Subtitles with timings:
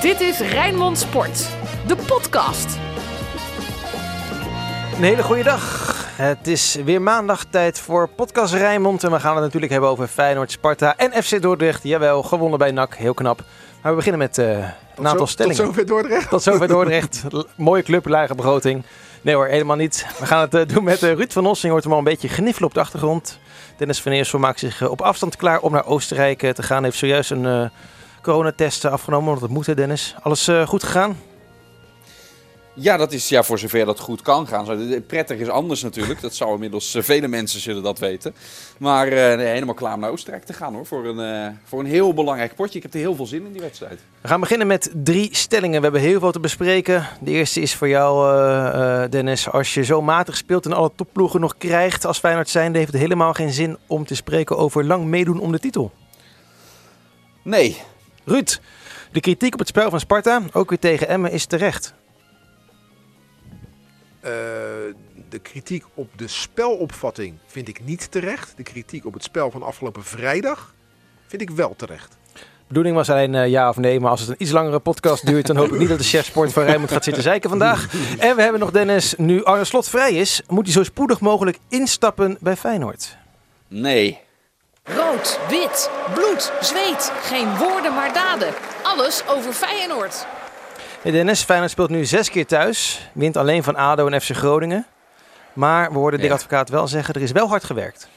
[0.00, 1.48] Dit is Rijnmond Sport,
[1.86, 2.78] de podcast.
[4.96, 5.94] Een hele goede dag.
[6.16, 9.04] Het is weer maandag tijd voor podcast Rijnmond.
[9.04, 11.82] En we gaan het natuurlijk hebben over Feyenoord, Sparta en FC Dordrecht.
[11.82, 12.94] Jawel, gewonnen bij NAC.
[12.94, 13.42] Heel knap.
[13.82, 14.46] Maar we beginnen met uh,
[14.96, 15.56] een aantal zo, stellingen.
[15.56, 16.28] Tot zover Dordrecht.
[16.28, 17.22] Tot zover Dordrecht.
[17.56, 18.82] Mooie club, lage begroting.
[19.22, 20.06] Nee hoor, helemaal niet.
[20.18, 21.72] We gaan het uh, doen met uh, Ruud van Ossing.
[21.72, 23.38] Hoort hem al een beetje gniffelen op de achtergrond.
[23.76, 26.84] Dennis van Eersel maakt zich op afstand klaar om naar Oostenrijk te gaan.
[26.84, 27.70] Heeft zojuist een
[28.22, 30.14] coronatest afgenomen, want dat moet hè Dennis.
[30.22, 31.16] Alles goed gegaan?
[32.74, 35.02] Ja, dat is ja, voor zover dat goed kan gaan.
[35.06, 36.20] Prettig is anders natuurlijk.
[36.20, 38.34] Dat zou inmiddels vele mensen zullen dat weten.
[38.78, 40.86] Maar uh, nee, helemaal klaar om naar Oostenrijk te gaan hoor.
[40.86, 42.76] Voor een, uh, voor een heel belangrijk potje.
[42.76, 44.00] Ik heb er heel veel zin in die wedstrijd.
[44.20, 45.76] We gaan beginnen met drie stellingen.
[45.76, 47.06] We hebben heel veel te bespreken.
[47.20, 49.50] De eerste is voor jou, Dennis.
[49.50, 53.00] Als je zo matig speelt en alle topploegen nog krijgt als Feyenoord zijnde, heeft het
[53.00, 55.92] helemaal geen zin om te spreken over lang meedoen om de titel.
[57.42, 57.82] Nee.
[58.30, 58.60] Ruud,
[59.12, 61.94] de kritiek op het spel van Sparta, ook weer tegen Emmen, is terecht.
[64.24, 64.30] Uh,
[65.28, 68.52] de kritiek op de spelopvatting vind ik niet terecht.
[68.56, 70.74] De kritiek op het spel van afgelopen vrijdag
[71.26, 72.16] vind ik wel terecht.
[72.32, 75.26] De bedoeling was alleen uh, ja of nee, maar als het een iets langere podcast
[75.26, 77.94] duurt, dan hoop ik niet dat de chef sport van Rijnmond gaat zitten zeiken vandaag.
[78.18, 81.58] En we hebben nog Dennis, nu Arne Slot vrij is, moet hij zo spoedig mogelijk
[81.68, 83.16] instappen bij Feyenoord.
[83.68, 84.20] Nee.
[84.96, 87.12] Rood, wit, bloed, zweet.
[87.22, 88.52] Geen woorden maar daden.
[88.82, 90.26] Alles over Feyenoord.
[91.02, 93.08] Hey Dennis, Feyenoord speelt nu zes keer thuis.
[93.12, 94.86] Wint alleen van ADO en FC Groningen.
[95.52, 98.08] Maar we hoorden Dick Advocaat wel zeggen, er is wel hard gewerkt.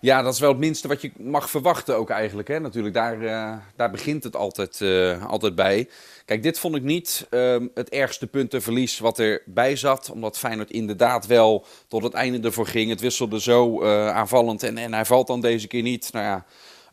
[0.00, 2.48] Ja, dat is wel het minste wat je mag verwachten ook eigenlijk.
[2.48, 2.60] Hè?
[2.60, 5.88] Natuurlijk, daar, uh, daar begint het altijd, uh, altijd bij.
[6.24, 10.10] Kijk, dit vond ik niet uh, het ergste puntenverlies wat erbij zat.
[10.10, 12.90] Omdat Feyenoord inderdaad wel tot het einde ervoor ging.
[12.90, 16.12] Het wisselde zo uh, aanvallend en, en hij valt dan deze keer niet.
[16.12, 16.44] Nou ja,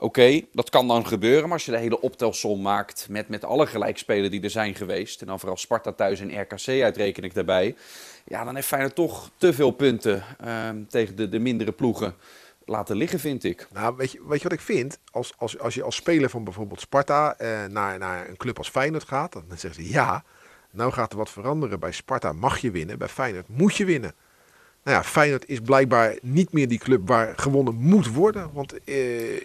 [0.03, 3.67] Oké, dat kan dan gebeuren, maar als je de hele optelsom maakt met, met alle
[3.67, 7.75] gelijkspelen die er zijn geweest, en dan vooral Sparta thuis en RKC uitreken ik daarbij,
[8.25, 12.15] ja, dan heeft Feyenoord toch te veel punten uh, tegen de, de mindere ploegen
[12.65, 13.67] laten liggen, vind ik.
[13.71, 14.99] Nou, weet je, weet je wat ik vind?
[15.11, 18.69] Als, als, als je als speler van bijvoorbeeld Sparta uh, naar, naar een club als
[18.69, 20.23] Feyenoord gaat, dan zeggen ze ja,
[20.71, 21.79] nou gaat er wat veranderen.
[21.79, 24.15] Bij Sparta mag je winnen, bij Feyenoord moet je winnen.
[24.83, 28.49] Nou ja, Feyenoord is blijkbaar niet meer die club waar gewonnen moet worden.
[28.53, 28.95] Want eh,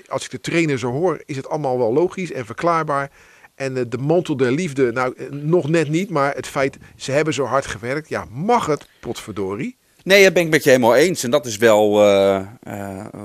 [0.08, 3.10] als ik de trainer zo hoor, is het allemaal wel logisch en verklaarbaar.
[3.54, 7.12] En uh, de mantel der liefde, nou uh, nog net niet, maar het feit, ze
[7.12, 8.08] hebben zo hard gewerkt.
[8.08, 9.76] Ja, mag het, potverdorie?
[10.08, 11.24] Nee, dat ben ik met je helemaal eens.
[11.24, 12.46] En dat is wel uh,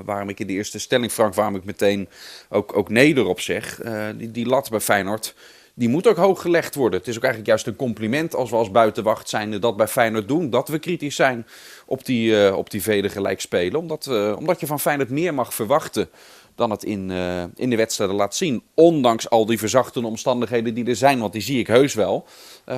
[0.06, 2.10] waarom ik in de eerste stelling, Frank, waarom ik meteen
[2.50, 3.84] ook, ook nee erop zeg.
[3.84, 5.36] Uh, die, die lat bij Feyenoord,
[5.74, 7.00] die moet ook hoog gelegd worden.
[7.00, 10.28] Het is ook eigenlijk juist een compliment als we als buitenwacht zijn dat bij Feyenoord
[10.28, 10.50] doen.
[10.50, 11.48] Dat we kritisch zijn
[11.86, 13.80] op die, op die vele gelijkspelen.
[13.80, 14.08] Omdat,
[14.38, 16.10] omdat je van Feyenoord meer mag verwachten
[16.56, 17.12] dan het in,
[17.56, 18.64] in de wedstrijden laat zien.
[18.74, 22.26] Ondanks al die verzachtende omstandigheden die er zijn, want die zie ik heus wel.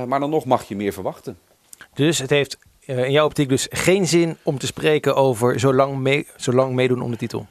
[0.08, 1.38] maar dan nog mag je meer verwachten.
[1.94, 5.98] Dus het heeft in jouw optiek dus geen zin om te spreken over zo lang,
[5.98, 7.48] mee, zo lang meedoen om de titel?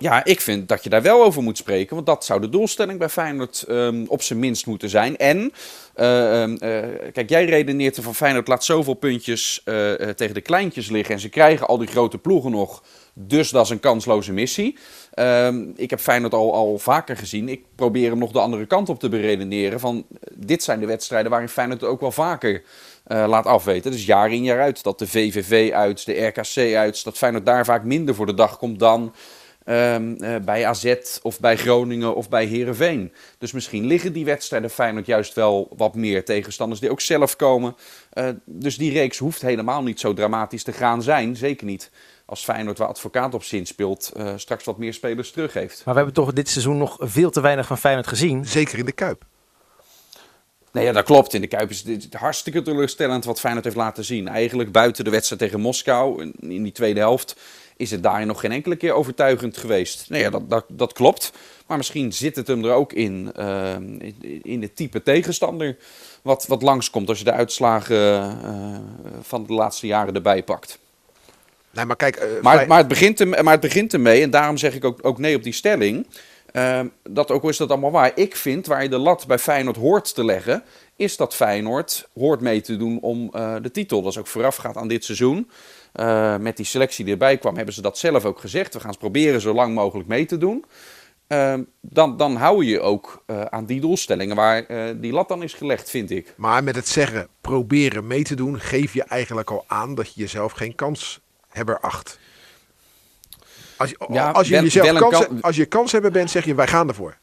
[0.00, 1.94] Ja, ik vind dat je daar wel over moet spreken.
[1.94, 5.16] Want dat zou de doelstelling bij Feyenoord um, op zijn minst moeten zijn.
[5.16, 5.52] En,
[5.96, 6.56] uh, uh,
[7.12, 9.62] kijk, jij redeneert er van Feyenoord laat zoveel puntjes
[10.16, 11.14] tegen de kleintjes liggen.
[11.14, 12.82] En ze krijgen al die grote ploegen nog.
[13.14, 14.78] Dus dat is een kansloze missie.
[15.14, 17.48] Um, ik heb Feyenoord al, al vaker gezien.
[17.48, 19.80] Ik probeer hem nog de andere kant op te beredeneren.
[19.80, 22.62] Van, dit zijn de wedstrijden waarin Feyenoord ook wel vaker
[23.08, 23.90] laat afweten.
[23.90, 24.82] Dus jaar in jaar uit.
[24.82, 27.04] Dat de VVV uit, de RKC uit.
[27.04, 29.14] Dat Feyenoord daar vaak minder voor de dag komt dan...
[29.70, 33.12] Um, uh, bij AZ of bij Groningen of bij Herenveen.
[33.38, 37.76] Dus misschien liggen die wedstrijden Feyenoord juist wel wat meer tegenstanders die ook zelf komen.
[38.12, 41.36] Uh, dus die reeks hoeft helemaal niet zo dramatisch te gaan zijn.
[41.36, 41.90] Zeker niet
[42.26, 45.82] als Feyenoord waar advocaat op zin speelt, uh, straks wat meer spelers terug heeft.
[45.84, 48.46] Maar we hebben toch dit seizoen nog veel te weinig van Feyenoord gezien.
[48.46, 49.24] Zeker in de Kuip.
[50.72, 51.34] Nee, ja, dat klopt.
[51.34, 54.28] In de Kuip is het hartstikke teleurstellend wat Feyenoord heeft laten zien.
[54.28, 57.36] Eigenlijk buiten de wedstrijd tegen Moskou in die tweede helft
[57.78, 60.04] is het daar nog geen enkele keer overtuigend geweest.
[60.08, 61.32] Nou ja, dat, dat, dat klopt.
[61.66, 63.76] Maar misschien zit het hem er ook in, uh,
[64.42, 65.76] in het type tegenstander
[66.22, 68.76] wat, wat langskomt als je de uitslagen uh,
[69.22, 70.78] van de laatste jaren erbij pakt.
[71.70, 74.56] Nee, maar, kijk, uh, maar, maar, het begint er, maar het begint ermee, en daarom
[74.56, 76.06] zeg ik ook, ook nee op die stelling.
[76.52, 78.12] Uh, dat ook al is dat allemaal waar.
[78.14, 80.64] Ik vind waar je de lat bij Feyenoord hoort te leggen,
[80.96, 84.02] is dat Feyenoord hoort mee te doen om uh, de titel.
[84.02, 85.50] Dat is ook voorafgaat aan dit seizoen.
[85.94, 88.74] Uh, met die selectie die erbij kwam, hebben ze dat zelf ook gezegd.
[88.74, 90.64] We gaan het proberen zo lang mogelijk mee te doen.
[91.28, 94.66] Uh, dan, dan hou je ook uh, aan die doelstellingen waar
[95.00, 96.34] die lat dan is gelegd, vind ik.
[96.36, 100.20] Maar met het zeggen proberen mee te doen, geef je eigenlijk al aan dat je
[100.20, 102.18] jezelf geen kans hebben acht.
[103.78, 105.40] Als je, ja, als je ben, jezelf kans, kan...
[105.40, 107.16] als je kans hebben bent, zeg je wij gaan ervoor.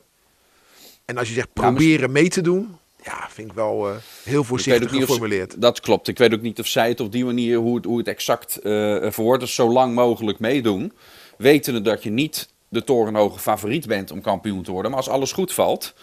[1.06, 4.94] En als je zegt proberen mee te doen, ja, vind ik wel eh, heel voorzichtig
[4.94, 5.62] of geformuleerd.
[5.62, 6.08] dat klopt.
[6.08, 8.58] Ik weet ook niet of zij het op die manier, hoe het, hoe het exact
[8.58, 8.72] eh
[9.12, 10.94] verwoord is, zo lang mogelijk meedoen.
[11.38, 14.92] Wetende dat je niet de torenhoge favoriet bent om kampioen te worden.
[14.92, 15.94] Maar als alles goed valt,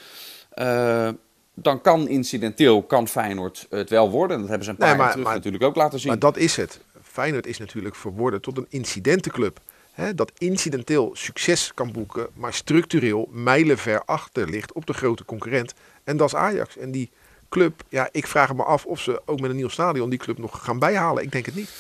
[0.51, 1.09] eh,
[1.55, 4.39] dan kan incidenteel kan Feyenoord het wel worden.
[4.39, 6.09] Dat hebben ze een paar Nee, jaar terug maar- natuurlijk ook laten zien.
[6.09, 6.81] Maar dat is het.
[7.03, 9.61] Feyenoord is natuurlijk verworden tot een incidentenclub.
[9.93, 15.75] Hè, dat incidenteel succes kan boeken, maar structureel mijlenver achter ligt op de grote concurrent.
[16.05, 16.77] En dat is Ajax.
[16.77, 17.11] En die
[17.49, 20.39] club, ja, ik vraag me af of ze ook met een nieuw stadion die club
[20.39, 21.23] nog gaan bijhalen.
[21.23, 21.71] Ik denk het niet.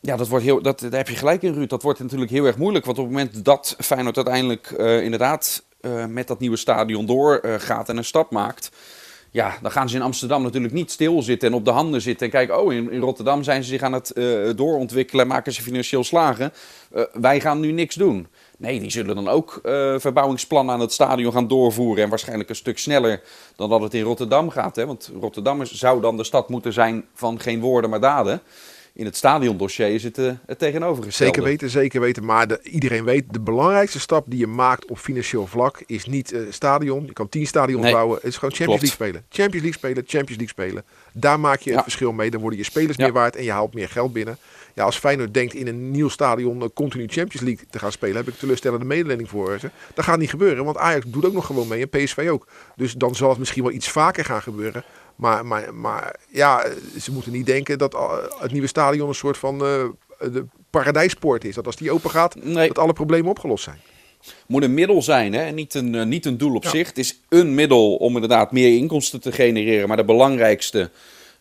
[0.00, 1.68] Ja, dat wordt heel, dat, daar heb je gelijk in, Ruud.
[1.68, 2.84] Dat wordt natuurlijk heel erg moeilijk.
[2.84, 7.88] Want op het moment dat Feyenoord uiteindelijk eh, inderdaad eh, met dat nieuwe stadion doorgaat
[7.88, 8.70] en een stap maakt.
[9.32, 12.26] Ja, dan gaan ze in Amsterdam natuurlijk niet stilzitten en op de handen zitten.
[12.26, 14.24] En kijken, oh, in, Rotterdam zijn ze zich aan het eh,
[14.56, 16.52] doorontwikkelen, maken ze financieel slagen.
[16.92, 18.26] Eh, wij gaan nu niks doen.
[18.58, 22.04] Nee, die zullen dan ook eh, verbouwingsplannen aan het stadion gaan doorvoeren.
[22.04, 23.22] En waarschijnlijk een stuk sneller
[23.56, 24.76] dan dat het in Rotterdam gaat.
[24.76, 24.86] Hè?
[24.86, 28.42] Want Rotterdam is- zou dan de stad moeten zijn van geen woorden maar daden.
[29.00, 31.32] In het stadiondossier is het eh, het tegenovergestelde.
[31.34, 32.24] Zeker weten, zeker weten.
[32.24, 36.32] Maar de, iedereen weet, de belangrijkste stap die je maakt op financieel vlak is niet
[36.32, 37.06] eh, stadion.
[37.06, 38.16] Je kan tien stadions Nee, bouwen.
[38.16, 38.98] Het is gewoon Champions klopt.
[38.98, 39.24] League spelen.
[39.30, 40.84] Champions League spelen, Champions League spelen.
[41.12, 41.82] Daar maak je het Ja.
[41.82, 42.30] verschil mee.
[42.30, 43.04] Dan worden je spelers Ja.
[43.04, 44.36] meer waard en je haalt meer geld binnen.
[44.74, 48.16] Ja, als Feyenoord denkt in een nieuw stadion eh, continu Champions League te gaan spelen,
[48.16, 49.70] heb ik teleurstellende mededeling voor ze.
[49.94, 52.46] Dat gaat niet gebeuren, want Ajax doet ook nog gewoon mee en PSV ook.
[52.76, 54.84] Dus dan zal het misschien wel iets vaker gaan gebeuren.
[55.20, 56.64] Maar, maar, maar ja,
[57.00, 57.96] ze moeten niet denken dat
[58.40, 59.84] het nieuwe stadion een soort van eh,
[60.18, 61.54] de paradijspoort is.
[61.54, 62.66] Dat als die open gaat, Nee.
[62.68, 63.78] dat alle problemen opgelost zijn.
[64.46, 65.50] moet een middel zijn, hè?
[65.50, 66.70] niet een, eh, niet een doel op Ja.
[66.70, 66.86] zich.
[66.88, 69.88] Het is een middel om inderdaad meer inkomsten te genereren.
[69.88, 70.90] Maar de belangrijkste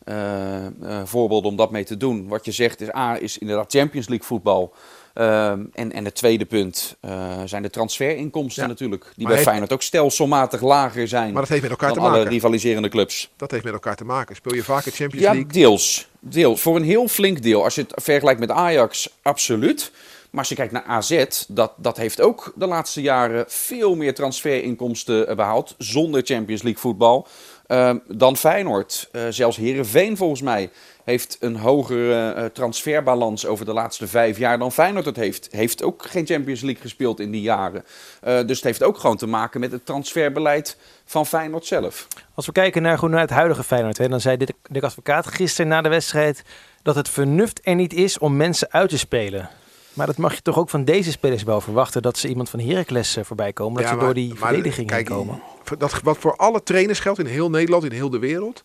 [0.04, 0.72] eh, eh,
[1.06, 4.28] voorbeeld om dat mee te doen, wat je zegt, is A, is inderdaad Champions League
[4.28, 4.74] voetbal.
[5.14, 7.12] Ehm, en, en het tweede punt eh,
[7.46, 8.70] zijn de transferinkomsten Ja.
[8.70, 9.02] natuurlijk.
[9.04, 11.98] Die Maar bij heeft- Feyenoord ook stelselmatig lager zijn Maar dat heeft met elkaar dan
[11.98, 12.32] te alle maken.
[12.32, 13.30] rivaliserende clubs.
[13.38, 14.36] Dat heeft met elkaar te maken.
[14.36, 15.52] Speel je vaker Champions Ja, League?
[15.52, 16.08] deels.
[16.20, 16.62] deels.
[16.62, 17.64] Voor een heel flink deel.
[17.64, 19.92] Als je het vergelijkt met Ajax, absoluut.
[20.30, 24.14] Maar als je kijkt naar AZ, dat, dat heeft ook de laatste jaren veel meer
[24.14, 25.76] transferinkomsten eh, behaald.
[25.78, 27.28] Zonder Champions League voetbal.
[27.68, 29.10] eh, dan Feyenoord.
[29.12, 30.70] Eh, zelfs Herenveen volgens mij
[31.10, 35.48] heeft een hogere eh, transferbalans over de laatste vijf jaar dan Feyenoord het heeft.
[35.52, 37.86] Heeft ook geen Champions League gespeeld in die jaren.
[38.22, 42.08] Eh, dus het heeft ook gewoon te maken met het transferbeleid van Feyenoord zelf.
[42.34, 45.68] Als we kijken naar, naar het huidige Feyenoord, hè, dan zei Dick, Dick Advocaat gisteren
[45.72, 46.44] na de wedstrijd
[46.82, 49.50] dat het vernuft er niet is om mensen uit te spelen.
[49.94, 52.60] Maar dat mag je toch ook van deze spelers wel verwachten, dat ze iemand van
[52.60, 55.42] Heracles eh, voorbij komen, dat Ja, ze maar- door die maar verdediging heen kijk, komen.
[55.78, 58.64] Dat, wat voor alle trainers geldt in heel Nederland, in heel de wereld.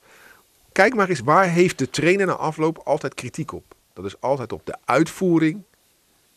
[0.75, 3.75] Kijk maar eens, waar heeft de trainer na afloop altijd kritiek op?
[3.93, 5.63] Dat is altijd op de uitvoering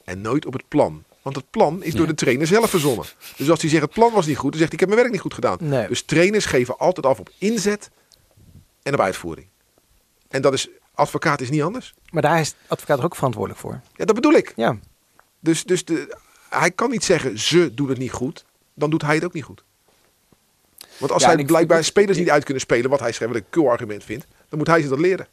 [0.04, 1.04] en nooit op het plan.
[1.22, 2.08] Want het plan is door Ja.
[2.08, 3.06] de trainer zelf verzonnen.
[3.38, 5.00] Dus als hij zegt het plan was niet goed, dan zegt hij ik heb mijn
[5.02, 5.58] werk niet goed gedaan.
[5.62, 5.88] Nee.
[5.88, 7.90] Dus trainers geven altijd af op inzet
[8.84, 9.48] en op uitvoering.
[10.28, 11.94] En dat is, advocaat is niet anders.
[12.12, 13.80] Maar daar is advocaat ook verantwoordelijk voor.
[13.96, 14.54] Ja, dat bedoel ik.
[14.56, 14.78] Ja,
[15.40, 16.18] Dus, dus de,
[16.50, 19.44] hij kan niet zeggen ze doen het niet goed, dan doet hij het ook niet
[19.44, 19.64] goed.
[20.98, 23.34] Want als Ja, hij blijkbaar ik- spelers ik- niet uit kunnen spelen, wat hij schrijft,
[23.34, 25.28] wat een cool argument vindt, dan moet hij ze dat leren.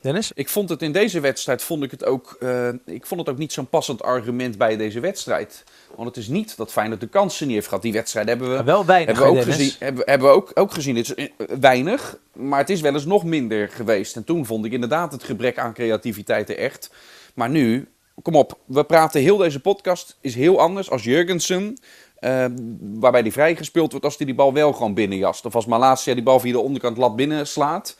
[0.00, 0.30] Dennis?
[0.34, 3.38] Ik vond het in deze wedstrijd vond ik het ook, eh, ik vond het ook
[3.38, 5.64] niet zo'n passend argument bij deze wedstrijd.
[5.96, 7.82] Want het is niet dat Feyenoord de kansen niet heeft gehad.
[7.82, 9.72] Die wedstrijd hebben we, Maar wel weinig, hebben we ook gezien.
[9.78, 10.96] Hebben, hebben we ook, ook gezien.
[10.96, 14.16] Het is eh, weinig, maar het is wel eens nog minder geweest.
[14.16, 16.90] En toen vond ik inderdaad het gebrek aan creativiteit er echt.
[17.34, 17.88] Maar nu,
[18.22, 21.78] kom op, we praten heel deze podcast is heel anders als Jurgensen.
[22.20, 22.44] Eh,
[22.80, 25.44] waarbij die vrijgespeeld wordt als hij die bal wel gewoon binnenjast.
[25.46, 27.96] Of als Malasia die bal via de onderkant lat binnen slaat.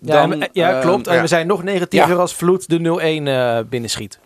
[0.00, 1.06] Ja, Dan, en- ja eh, klopt.
[1.06, 2.14] En we zijn nog negatiever Ja.
[2.16, 4.18] als Vloed de 0-1 eh binnenschiet.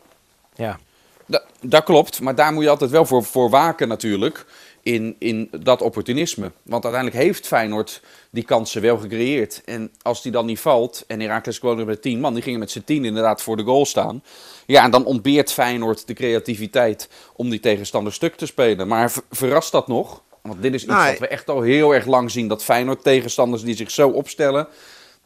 [0.54, 0.78] Ja.
[1.26, 4.46] Da- dat klopt, maar daar moet je altijd wel voor, voor waken natuurlijk.
[4.82, 6.52] In, in dat opportunisme.
[6.62, 9.62] Want uiteindelijk heeft Feyenoord die kansen wel gecreëerd.
[9.64, 12.70] En als die dan niet valt, en Herakles kwam met tien man, die gingen met
[12.70, 14.22] z'n tien inderdaad voor de goal staan.
[14.66, 18.88] Ja, en dan ontbeert Feyenoord de creativiteit om die tegenstander stuk te spelen.
[18.88, 20.22] Maar ver- verrast dat nog?
[20.42, 21.10] Want dit is iets Nee.
[21.10, 22.48] wat we echt al heel erg lang zien.
[22.48, 24.68] Dat Feyenoord tegenstanders die zich zo opstellen,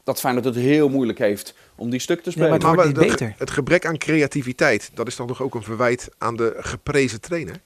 [0.05, 2.49] dat Feyenoord het heel moeilijk heeft om die stuk te spelen.
[2.49, 3.35] maar het wordt Maar beter.
[3.39, 7.61] Het gebrek aan creativiteit, dat is dan toch ook een verwijt aan de geprezen trainer?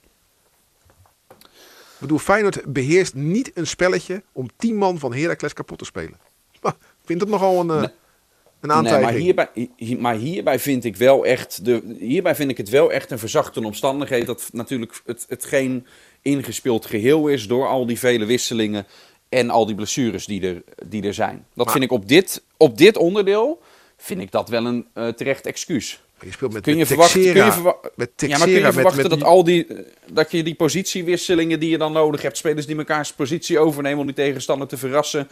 [2.01, 6.17] Ik bedoel, Feyenoord beheerst niet een spelletje om tien man van Heracles kapot te spelen.
[6.61, 7.83] Maar, Ik vind het nogal een, eh, Nee.
[7.85, 9.03] een Nee, aantijging.
[9.03, 12.91] maar hierbij, hier- maar hierbij vind ik wel echt de, hierbij vind ik het wel
[12.91, 15.87] echt een verzachte omstandigheid dat natuurlijk het, het geen
[16.21, 18.87] ingespeeld geheel is door al die vele wisselingen
[19.29, 21.45] en al die blessures die er, die er zijn.
[21.53, 23.61] Dat Maar- vind ik op dit, op dit onderdeel
[23.97, 26.03] vind ik dat wel een eh, terecht excuus.
[26.25, 28.55] Je speelt met, Kun je, met verwachten, kun je, Texera, verwa- met ja, maar kun
[28.55, 29.67] je met- verwachten met dat, al die,
[30.11, 34.05] dat je die positiewisselingen die je dan nodig hebt, spelers die mekaars positie overnemen om
[34.05, 35.27] die tegenstander te verrassen,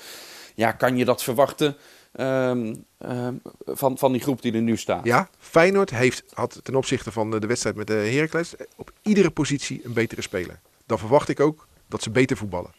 [0.55, 1.75] ja, kan je dat verwachten
[2.11, 3.33] ehm, ehm,
[3.65, 5.05] van, van die groep die er nu staat?
[5.05, 9.81] Ja, Feyenoord heeft, had ten opzichte van de, wedstrijd met de Heracles op iedere positie
[9.83, 10.59] een betere speler.
[10.85, 12.71] Dan verwacht ik ook dat ze beter voetballen.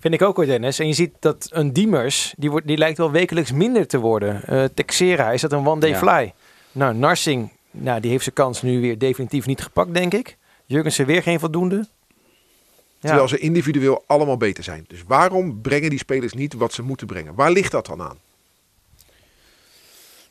[0.00, 0.78] Vind ik ook hoor, Dennis.
[0.78, 4.42] En je ziet dat een Diemers, die, wordt, die lijkt wel wekelijks minder te worden.
[4.46, 5.98] Eh Texera, is dat een one-day Ja.
[5.98, 6.32] fly?
[6.74, 10.36] Nou, Narsing, nou, die heeft zijn kans nu weer definitief niet gepakt, denk ik.
[10.64, 11.76] Jurgensen weer geen voldoende.
[11.76, 13.10] Ja.
[13.10, 14.84] Terwijl ze individueel allemaal beter zijn.
[14.88, 17.34] Dus waarom brengen die spelers niet wat ze moeten brengen?
[17.34, 18.18] Waar ligt dat dan aan?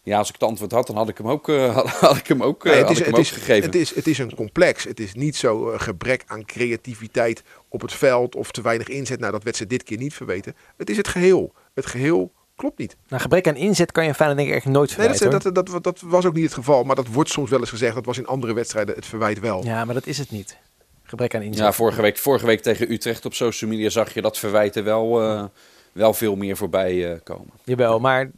[0.03, 2.43] Ja, als ik het antwoord had, dan had ik hem ook, eh, had, ik hem
[2.43, 3.63] ook, eh, Nee, het, is, gegeven.
[3.63, 4.83] het, is, het is een complex.
[4.83, 9.19] Het is niet zo eh, gebrek aan creativiteit op het veld of te weinig inzet.
[9.19, 10.55] Nou, dat werd ze dit keer niet verweten.
[10.77, 11.53] Het is het geheel.
[11.73, 12.95] Het geheel klopt niet.
[13.07, 15.53] Nou, gebrek aan inzet kan je Feyenoord denk ik echt nooit Nee, dat, verwijten.
[15.53, 16.83] dat, dat, dat was ook niet het geval.
[16.83, 17.95] Maar dat wordt soms wel eens gezegd.
[17.95, 19.63] Dat was in andere wedstrijden het verwijt wel.
[19.65, 20.57] Ja, maar dat is het niet.
[21.03, 21.63] Gebrek aan inzet.
[21.63, 25.21] Ja, vorige week, vorige week tegen Utrecht op social media zag je dat verwijten wel,
[25.21, 25.43] eh,
[25.91, 27.49] wel veel meer voorbij eh, komen.
[27.63, 28.31] Jawel, maar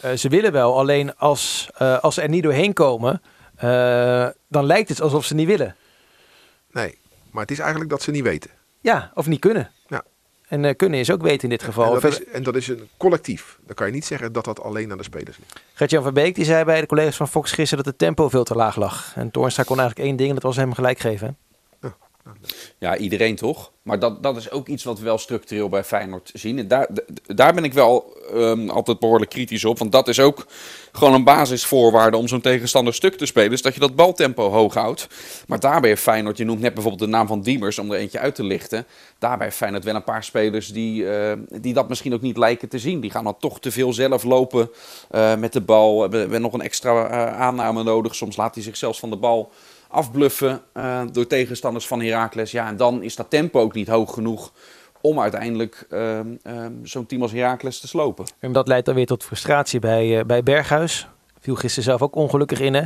[0.00, 0.78] eh, ze willen wel.
[0.78, 3.22] Alleen als, eh, als ze er niet doorheen komen,
[3.56, 5.76] eh, dan lijkt het alsof ze niet willen.
[6.70, 6.98] Nee,
[7.30, 8.50] maar het is eigenlijk dat ze niet weten.
[8.80, 9.70] Ja, of niet kunnen.
[10.48, 11.84] En eh, kunnen is ook weten in dit geval.
[11.84, 13.58] En dat, is, Verder- en dat is een collectief.
[13.66, 15.60] Dan kan je niet zeggen dat dat alleen aan de spelers ligt.
[15.74, 18.44] Gert-Jan van Beek die zei bij de collega's van Fox gisteren dat het tempo veel
[18.44, 19.12] te laag lag.
[19.14, 21.36] En Toornstra kon eigenlijk één ding en dat was hem gelijk geven.
[22.78, 23.72] Ja, iedereen toch?
[23.82, 26.58] Maar dat, dat is ook iets wat we wel structureel bij Feyenoord zien.
[26.58, 26.88] En daar,
[27.26, 29.78] daar ben ik wel ehm, altijd behoorlijk kritisch op.
[29.78, 30.46] Want dat is ook
[30.92, 33.52] gewoon een basisvoorwaarde om zo'n tegenstander stuk te spelen.
[33.52, 35.06] Is dat je dat baltempo hoog houdt.
[35.46, 38.34] Maar daarbij Feyenoord, je noemt net bijvoorbeeld de naam van Diemers om er eentje uit
[38.34, 38.86] te lichten.
[39.18, 42.68] Daarbij heeft Feyenoord wel een paar spelers die, eh, die dat misschien ook niet lijken
[42.68, 43.00] te zien.
[43.00, 44.70] Die gaan dan toch te veel zelf lopen
[45.10, 46.00] eh, met de bal.
[46.00, 48.14] Hebben, hebben nog een extra eh, aanname nodig.
[48.14, 49.50] Soms laat hij zich zelfs van de bal
[49.88, 52.50] afbluffen eh, door tegenstanders van Heracles.
[52.50, 54.52] Ja, en dan is dat tempo ook niet hoog genoeg
[55.00, 58.24] om uiteindelijk ehm, ehm, zo'n team als Heracles te slopen.
[58.38, 61.08] En dat leidt dan weer tot frustratie bij, eh, bij Berghuis.
[61.40, 62.74] Viel gisteren zelf ook ongelukkig in.
[62.74, 62.82] Hè?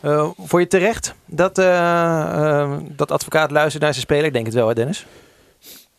[0.00, 4.24] Eh, vond je terecht dat, eh, eh, dat advocaat luistert naar zijn speler?
[4.24, 5.06] Ik denk het wel, hè Dennis?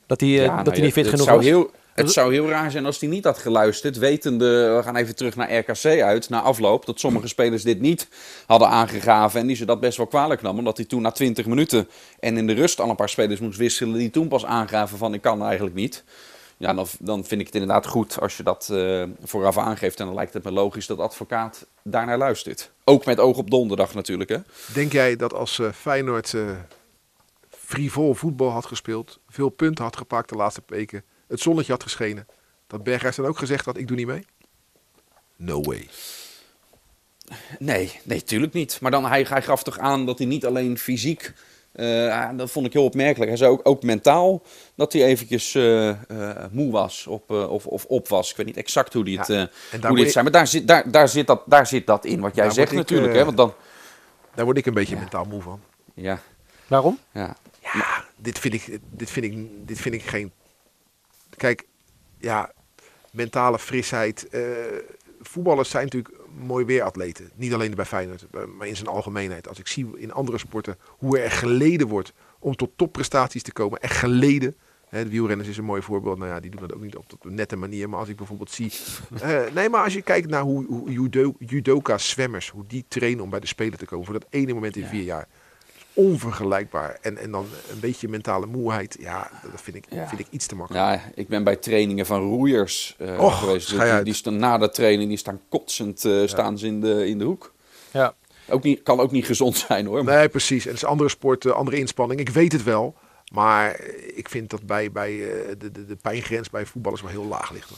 [0.06, 1.46] Dat hij, Ja, dat nou hij ja, niet fit genoeg was?
[1.46, 3.98] Heel, het zou heel raar zijn als hij niet had geluisterd.
[3.98, 6.86] Wetende, we gaan even terug naar RKC uit, na afloop.
[6.86, 8.08] Dat sommige spelers dit niet
[8.46, 9.40] hadden aangegaven.
[9.40, 10.60] En die ze dat best wel kwalijk namen.
[10.60, 13.58] Omdat hij toen na 20 minuten en in de rust al een paar spelers moest
[13.58, 13.98] wisselen.
[13.98, 16.04] Die toen pas aangaven van ik kan eigenlijk niet.
[16.58, 20.00] Ja, dan, dan vind ik het inderdaad goed als je dat eh, vooraf aangeeft.
[20.00, 22.72] En dan lijkt het me logisch dat advocaat daarnaar luistert.
[22.84, 24.38] Ook met oog op donderdag natuurlijk hè.
[24.74, 26.42] Denk jij dat als eh, Feyenoord eh
[27.72, 32.28] frivol voetbal had gespeeld, veel punten had gepakt de laatste weken, het zonnetje had geschenen,
[32.68, 34.26] dat Berghuis dan ook gezegd had, ik doe niet mee?
[35.36, 35.88] No way.
[37.60, 38.78] Nee, nee, tuurlijk niet.
[38.82, 41.34] Maar dan, hij, hij gaf toch aan dat hij niet alleen fysiek...
[41.72, 43.30] eh, dat vond ik heel opmerkelijk.
[43.30, 44.42] Hij zei ook, ook mentaal
[44.76, 45.96] dat hij eventjes eh, eh,
[46.52, 48.30] moe was op, eh, of, of op was.
[48.32, 49.28] Ik weet niet exact hoe hij het,
[49.82, 50.24] Ja, hoe dit zei.
[50.24, 52.72] Maar daar zit, daar, daar, zit dat, daar zit dat in, wat jij Daar zegt
[52.72, 53.14] ik, natuurlijk.
[53.14, 53.26] hè?
[53.26, 53.54] Want dan,
[54.36, 55.62] Daar word ik een beetje mentaal moe van.
[55.94, 56.22] ja,
[56.68, 57.00] Waarom?
[57.14, 57.36] ja.
[57.74, 60.32] Ja, dit vind ik, dit vind ik, dit vind ik geen.
[61.42, 61.66] Kijk,
[62.18, 62.52] ja,
[63.12, 64.28] mentale frisheid.
[64.30, 64.42] eh,
[65.22, 67.30] voetballers zijn natuurlijk mooi weeratleten.
[67.36, 69.48] Niet alleen bij Feyenoord, eh, maar in zijn algemeenheid.
[69.48, 73.80] Als ik zie in andere sporten hoe er geleden wordt om tot topprestaties te komen.
[73.80, 74.56] Echt geleden.
[74.90, 76.18] Hè, de wielrenners is een mooi voorbeeld.
[76.18, 77.90] Nou ja, die doen dat ook niet op een nette manier.
[77.90, 78.72] Maar als ik bijvoorbeeld zie...
[79.22, 82.50] eh, nee, maar als je kijkt naar hoe, hoe judo, judoka's, zwemmers...
[82.50, 84.06] hoe die trainen om bij de Spelen te komen...
[84.06, 85.28] voor dat ene moment in vier jaar
[85.94, 86.98] onvergelijkbaar.
[87.02, 88.98] En, en dan een beetje mentale moeheid.
[89.00, 90.08] Ja, dat vind ik, Ja.
[90.08, 90.86] vind ik iets te makkelijk.
[90.86, 93.68] ja, ik ben bij trainingen van roeiers eh, Och, geweest.
[93.68, 97.18] schei Die, staan na de training, die staan kotsend eh, staan ze in de, in
[97.18, 97.54] de hoek.
[97.92, 98.14] Ja.
[98.50, 100.04] Ook niet, kan ook niet gezond zijn hoor.
[100.04, 100.64] Nee, precies.
[100.66, 102.20] En het is andere sport, eh, andere inspanning.
[102.20, 102.96] Ik weet het wel.
[103.34, 103.80] Maar
[104.16, 107.52] ik vind dat bij, bij eh, de, de, de pijngrens bij voetballers wel heel laag
[107.52, 107.72] ligt.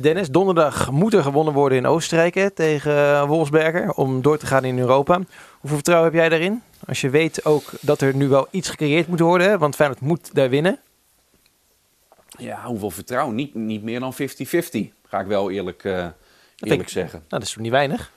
[0.00, 4.64] Dennis, donderdag moet er gewonnen worden in Oostenrijk hè, tegen Wolfsberger om door te gaan
[4.64, 5.14] in Europa.
[5.58, 6.62] Hoeveel vertrouwen heb jij daarin?
[6.90, 10.34] Als je weet ook dat er nu wel iets gecreëerd moet worden, want Feyenoord moet
[10.34, 10.78] daar winnen.
[12.38, 13.34] Ja, hoeveel vertrouwen?
[13.34, 14.16] Niet, niet meer dan 50-50,
[15.08, 16.06] ga ik wel eerlijk, eh,
[16.56, 17.18] eerlijk ik- zeggen.
[17.18, 18.12] Nou, dat is toch niet weinig?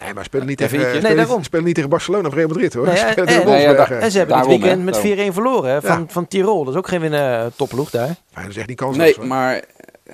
[0.00, 1.42] Nee, maar spelen niet Ja, tegen, Nee, niet- daarom.
[1.44, 2.86] spelen niet tegen Barcelona of Real Madrid hoor.
[2.86, 3.98] Nee, Spelen en- en- Nee, ja, Wolfsberger.
[3.98, 5.12] En ze hebben Daarom, dit weekend met daarom.
[5.12, 6.04] 4-1 verloren hè, van, Ja.
[6.08, 6.64] van Tirol.
[6.64, 8.14] Dat is ook geen winnen topploeg daar.
[8.30, 9.16] Feyenoord is echt niet kansloos.
[9.16, 9.62] Nee, maar,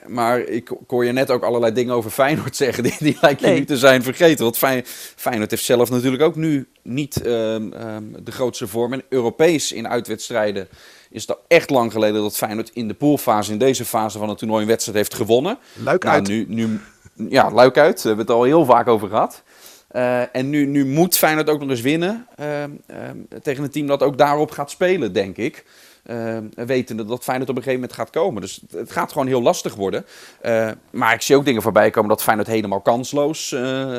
[0.07, 2.83] maar ik, hoor je net ook allerlei dingen over Feyenoord zeggen.
[2.83, 4.45] Die, die lijkt je nu te zijn vergeten.
[4.45, 4.85] Want Fey-
[5.17, 8.93] Feyenoord heeft zelf natuurlijk ook nu niet ehm, ehm, de grootste vorm.
[8.93, 10.69] En Europees in uitwedstrijden
[11.11, 14.29] is het al echt lang geleden dat Feyenoord in de poolfase, in deze fase van
[14.29, 15.59] het toernooi, een wedstrijd heeft gewonnen.
[15.83, 16.29] Luik Nou, uit.
[16.29, 16.81] nu, nu,
[17.29, 17.97] ja, luik uit.
[17.97, 19.43] Daar hebben we het al heel vaak over gehad.
[19.89, 23.87] Eh, en nu, nu moet Feyenoord ook nog eens winnen ehm, ehm, tegen een team
[23.87, 25.65] dat ook daarop gaat spelen, denk ik.
[26.11, 28.43] Uh, wetende dat Feyenoord op een gegeven moment gaat komen.
[28.43, 30.07] Dus het gaat gewoon heel lastig worden.
[30.43, 33.97] Uh, maar ik zie ook dingen voorbij komen dat Feyenoord helemaal kansloos uh,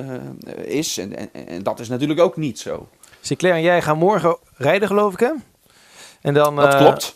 [0.64, 0.98] is.
[0.98, 2.88] En, en, en, dat is natuurlijk ook niet zo.
[3.22, 5.32] Sinclair en jij gaan morgen rijden, geloof ik, hè?
[6.22, 7.16] En dan, dat klopt.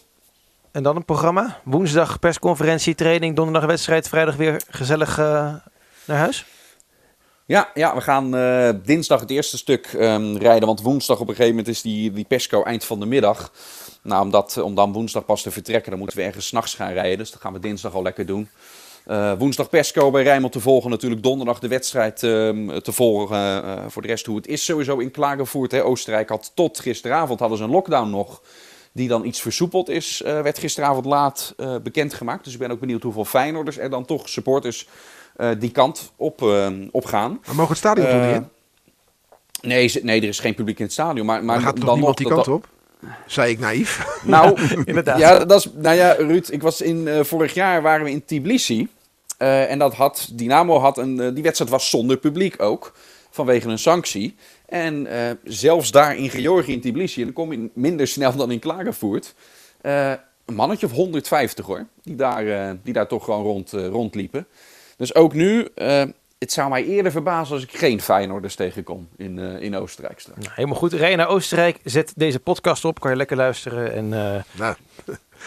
[0.71, 1.59] En dan een programma?
[1.63, 6.45] Woensdag persconferentie, training, donderdag wedstrijd, vrijdag weer gezellig naar huis?
[7.45, 10.67] Ja, ja, we gaan uh, dinsdag het eerste stuk um, rijden.
[10.67, 13.51] Want woensdag op een gegeven moment is die, die persco eind van de middag.
[14.01, 16.93] Nou, om, dat, om dan woensdag pas te vertrekken, dan moeten we ergens s'nachts gaan
[16.93, 17.17] rijden.
[17.17, 18.49] Dus dat gaan we dinsdag al lekker doen.
[19.07, 20.89] Uh, woensdag persco bij Rijnmond te volgen.
[20.89, 23.63] Natuurlijk donderdag de wedstrijd uh, te volgen.
[23.65, 25.71] Uh, voor de rest hoe het is sowieso in Klagenvoort.
[25.71, 25.83] Hè.
[25.83, 28.41] Oostenrijk had tot gisteravond hadden ze een lockdown nog.
[28.93, 30.21] Die dan iets versoepeld is.
[30.23, 32.43] werd gisteravond laat bekendgemaakt.
[32.43, 34.87] Dus ik ben ook benieuwd hoeveel Feyenoorders er dan toch supporters
[35.59, 36.41] die kant op,
[36.91, 37.39] op gaan.
[37.45, 38.43] Maar mogen het stadion toch niet?
[39.61, 41.25] Nee, nee, er is geen publiek in het stadion.
[41.25, 42.67] Maar, maar, maar gaat toch dan niemand die kant op?
[43.25, 44.05] Zei ik naïef?
[44.23, 45.19] Nou, inderdaad.
[45.19, 48.25] Ja, dat is, nou ja, Ruud, ik was in, uh, vorig jaar waren we in
[48.25, 48.87] Tbilisi.
[49.39, 52.93] Uh, en dat had, Dynamo had een, uh, die wedstrijd was zonder publiek ook.
[53.33, 54.35] Vanwege een sanctie.
[54.65, 55.07] En
[55.43, 59.33] zelfs daar in Georgië, in Tbilisi, en dan kom je minder snel dan in Klagenvoort.
[59.81, 60.19] een
[60.55, 64.47] mannetje of 150 hoor, die daar, die daar toch gewoon rond, rondliepen.
[64.97, 65.67] Dus ook nu,
[66.43, 70.39] het zou mij eerder verbazen als ik geen Feyenoorders tegenkom in, uh, in Oostenrijk straks.
[70.39, 70.93] Nou, helemaal goed.
[70.93, 73.93] Rij naar Oostenrijk, zet deze podcast op, kan je lekker luisteren.
[73.93, 74.75] En, uh, nou,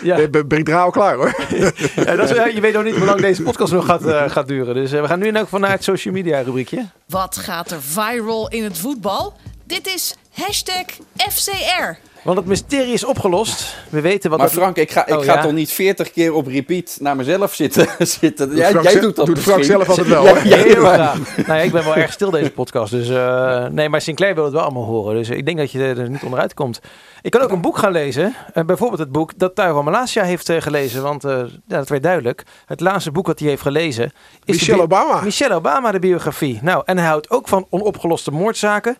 [0.02, 0.28] ja.
[0.28, 1.34] ben, ben ik er al klaar hoor.
[2.06, 4.48] ja, dat is, je weet nog niet hoe lang deze podcast nog gaat, uh, gaat
[4.48, 4.74] duren.
[4.74, 6.86] Dus we gaan nu in elk geval naar het social media rubriekje.
[7.06, 9.34] Wat gaat er viral in het voetbal?
[9.64, 10.84] Dit is hashtag
[11.16, 11.98] FCR.
[12.26, 13.76] Want het mysterie is opgelost.
[13.88, 14.38] We weten wat.
[14.38, 15.42] Maar Frank, ik ga, ik oh, ga ja?
[15.42, 17.86] toch niet 40 keer op repeat naar mezelf zitten.
[18.20, 18.56] zitten.
[18.56, 19.26] Jij, jij doet dat.
[19.26, 20.24] Doet Frank zelf altijd wel.
[20.24, 22.90] ja, heel nou, ja, ik ben wel erg stil deze podcast.
[22.90, 25.14] Dus uh, nee, maar Sinclair wil het wel allemaal horen.
[25.14, 26.80] Dus ik denk dat je er niet onderuit komt.
[27.22, 28.34] Ik kan ook een boek gaan lezen.
[28.54, 31.02] Uh, bijvoorbeeld het boek dat Tuigo Malasia heeft uh, gelezen.
[31.02, 32.42] Want ja, dat werd duidelijk.
[32.66, 34.12] Het laatste boek dat hij heeft gelezen
[34.44, 35.20] is Michelle Obama.
[35.20, 36.58] Michelle Obama, de biografie.
[36.62, 38.96] Nou, en hij houdt ook van onopgeloste moordzaken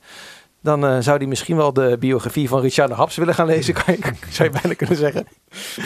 [0.66, 3.74] dan uh, zou hij misschien wel de biografie van Richard de Haps willen gaan lezen,
[3.74, 4.00] kan je,
[4.31, 5.26] zou je bijna kunnen zeggen.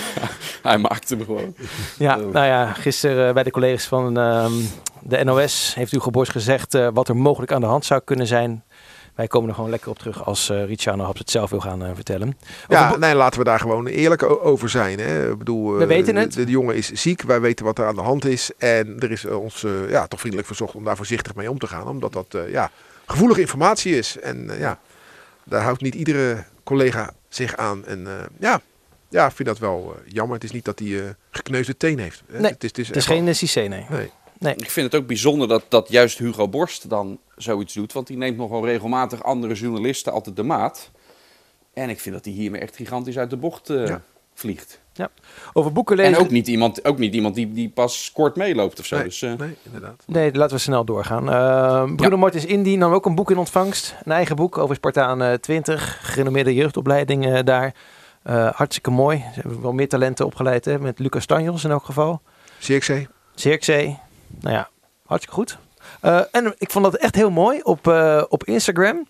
[0.62, 1.55] hij maakte hem gewoon.
[1.99, 2.33] Ja, oh.
[2.33, 4.47] nou ja, gisteren uh, bij de collega's van uh,
[5.01, 8.27] de NOS heeft Hugo Borst gezegd uh, wat er mogelijk aan de hand zou kunnen
[8.27, 8.64] zijn.
[9.14, 11.61] Wij komen er gewoon lekker op terug als uh, Richard de Haps het zelf wil
[11.61, 12.38] gaan vertellen.
[12.69, 14.99] Ja, nee, laten we daar gewoon eerlijk over zijn.
[14.99, 15.31] Hè.
[15.31, 16.33] Ik bedoel, we weten het.
[16.33, 18.51] De, de, jongen is ziek, wij weten wat er aan de hand is.
[18.59, 21.88] En er is ons ja, toch vriendelijk verzocht om daar voorzichtig mee om te gaan.
[21.88, 22.71] Omdat dat, ja
[23.11, 24.18] gevoelige informatie is.
[24.18, 24.81] En uh, ja,
[25.44, 27.87] daar houdt niet iedere collega zich aan.
[27.87, 28.61] En uh, ja,
[29.09, 30.35] ja, ik vind dat wel uh, jammer.
[30.35, 32.23] Het is niet dat hij uh, gekneusde teen heeft.
[32.27, 33.35] Nee, het is, het is, het is geen wel...
[33.35, 33.87] CC, nee.
[33.88, 34.11] nee.
[34.38, 34.55] nee.
[34.57, 37.92] Ik vind het ook bijzonder dat, dat juist Hugo Borst dan zoiets doet.
[37.92, 40.90] Want die neemt nogal regelmatig andere journalisten altijd de maat.
[41.73, 44.03] En ik vind dat hij hiermee echt gigantisch uit de bocht ja.
[44.35, 44.80] vliegt.
[45.01, 45.11] Ja.
[45.53, 46.15] Over boeken lezen.
[46.15, 48.97] En ook niet iemand, ook niet iemand die, die pas kort meeloopt of zo.
[48.97, 49.33] Nee, dus, uh...
[49.39, 50.03] nee inderdaad.
[50.07, 51.29] Nee, laten we snel doorgaan.
[51.29, 52.21] Uh, Bruno ja.
[52.21, 53.97] Martens Indy nam ook een boek in ontvangst.
[54.05, 55.99] Een eigen boek over Spartaan uh, 20.
[56.03, 57.75] Gerenommeerde jeugdopleiding uh, daar.
[58.55, 59.19] hartstikke mooi.
[59.19, 62.21] Ze hebben wel meer talenten opgeleid hè, met Lucas Tanjos in elk geval.
[62.59, 63.09] Zirkzee.
[63.35, 63.99] Zirkzee.
[64.41, 64.69] Nou ja,
[65.07, 65.59] hartstikke goed.
[66.03, 69.07] Uh, en ik vond dat echt heel mooi op, uh, op Instagram.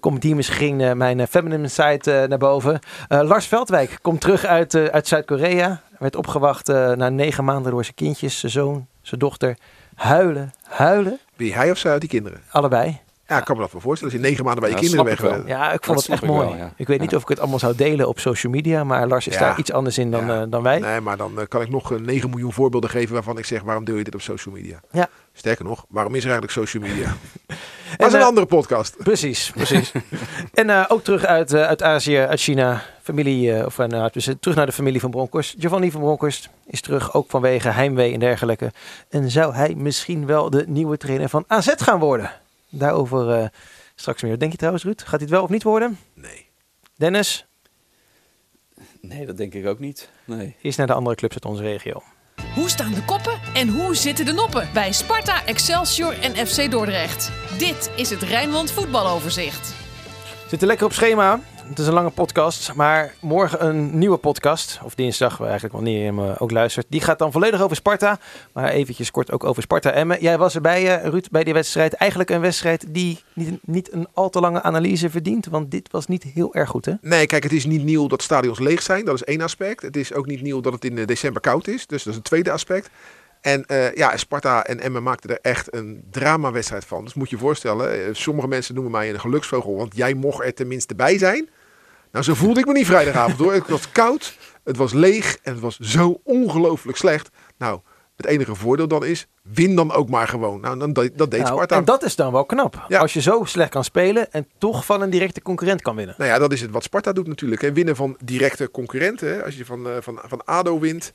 [0.00, 2.78] Komt hier misschien mijn feminine site naar boven.
[3.08, 5.80] Lars Veldwijk komt terug uit, uit Zuid-Korea.
[5.98, 9.56] Werd opgewacht na negen maanden door zijn kindjes, zijn zoon, zijn dochter.
[9.94, 11.18] Huilen, huilen.
[11.36, 12.40] Wie hij of zij uit die kinderen?
[12.50, 13.00] Allebei.
[13.30, 14.14] Ja, ik kan me dat wel voorstellen.
[14.14, 15.48] Als je negen maanden bij je ja, kinderen weg bent.
[15.48, 16.48] Ja, ik vond dat het echt mooi.
[16.48, 16.72] Wel, ja.
[16.76, 19.38] Ik weet niet of ik het allemaal zou delen op social media, maar Lars is
[19.38, 20.78] daar iets anders in dan, uh, dan wij.
[20.78, 23.62] Nee, maar dan uh, kan ik nog uh, 9 miljoen voorbeelden geven waarvan ik zeg,
[23.62, 24.80] waarom deel je dit op social media?
[24.90, 25.08] Ja.
[25.32, 27.14] Sterker nog, waarom is er eigenlijk social media?
[27.96, 28.96] Dat is een andere podcast.
[28.96, 29.92] Precies, precies.
[30.54, 33.76] en ook terug uit, uit Azië, uit China, familie, of
[34.10, 35.54] dus, terug naar de familie van Bronkhorst.
[35.58, 38.72] Giovanni van Bronkhorst is terug, ook vanwege heimwee en dergelijke.
[39.08, 42.39] En zou hij misschien wel de nieuwe trainer van AZ gaan worden?
[42.70, 43.50] Daarover
[44.00, 44.38] Straks meer.
[44.38, 45.02] Denk je trouwens, Ruud?
[45.04, 45.98] Gaat dit wel of niet worden?
[46.14, 46.48] Nee.
[46.96, 47.46] Dennis?
[49.00, 50.10] Nee, dat denk ik ook niet.
[50.24, 50.56] Nee.
[50.62, 52.02] Eerst naar de andere clubs uit onze regio.
[52.54, 57.32] Hoe staan de koppen en hoe zitten de noppen bij Sparta, Excelsior en FC Dordrecht?
[57.58, 59.74] Dit is het Rijnmond voetbaloverzicht.
[60.48, 61.40] Zitten lekker op schema.
[61.70, 64.80] Het is een lange podcast, maar morgen een nieuwe podcast.
[64.84, 66.86] Of dinsdag, eigenlijk wanneer je hem ook luistert.
[66.88, 68.18] Die gaat dan volledig over Sparta.
[68.52, 70.20] Maar eventjes kort ook over Sparta Emmen.
[70.20, 71.92] Jij was erbij, uh, Ruud, bij die wedstrijd.
[71.92, 75.46] Eigenlijk een wedstrijd die niet, niet een al te lange analyse verdient.
[75.46, 76.92] Want dit was niet heel erg goed, hè?
[77.00, 79.04] Nee, kijk, het is niet nieuw dat stadions leeg zijn.
[79.04, 79.82] Dat is één aspect.
[79.82, 81.86] Het is ook niet nieuw dat het in december koud is.
[81.86, 82.90] Dus dat is een tweede aspect.
[83.40, 87.04] En eh, ja, Sparta en Emmen maakten er echt een dramawedstrijd van.
[87.04, 90.44] Dus moet je je voorstellen, eh, sommige mensen noemen mij een geluksvogel, want jij mocht
[90.44, 91.48] er tenminste bij zijn.
[92.12, 93.52] Nou, zo voelde ik me niet vrijdagavond hoor.
[93.52, 97.28] Het was koud, het was leeg en het was zo ongelooflijk slecht.
[97.58, 97.80] Nou,
[98.16, 100.60] het enige voordeel dan is, win dan ook maar gewoon.
[100.60, 101.76] Nou, dan, dat, dat deed Nou, Sparta.
[101.76, 102.84] en dat is dan wel knap.
[102.88, 102.98] Ja.
[102.98, 106.14] Als je zo slecht kan spelen en toch van een directe concurrent kan winnen.
[106.18, 107.62] Nou ja, dat is het wat Sparta doet natuurlijk.
[107.62, 107.72] Hè.
[107.72, 109.28] Winnen van directe concurrenten.
[109.28, 109.44] Hè.
[109.44, 111.12] Als je van, eh, van, van ADO wint,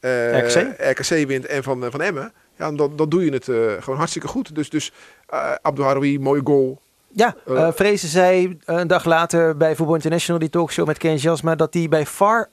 [0.00, 0.74] eh, RKC?
[0.78, 2.32] RKC wint en van, eh, van Emmen.
[2.56, 3.44] Ja, dan, dan doe je het
[3.82, 4.54] gewoon hartstikke goed.
[4.54, 4.92] Dus, dus
[5.34, 6.80] uh, Abdou Haroui, mooie goal.
[7.12, 7.66] Ja, Eh.
[7.66, 11.74] eh Vrezen zei een dag later bij Voetbal International, die talkshow met Ken Jasma, dat
[11.74, 12.48] hij bij VAR...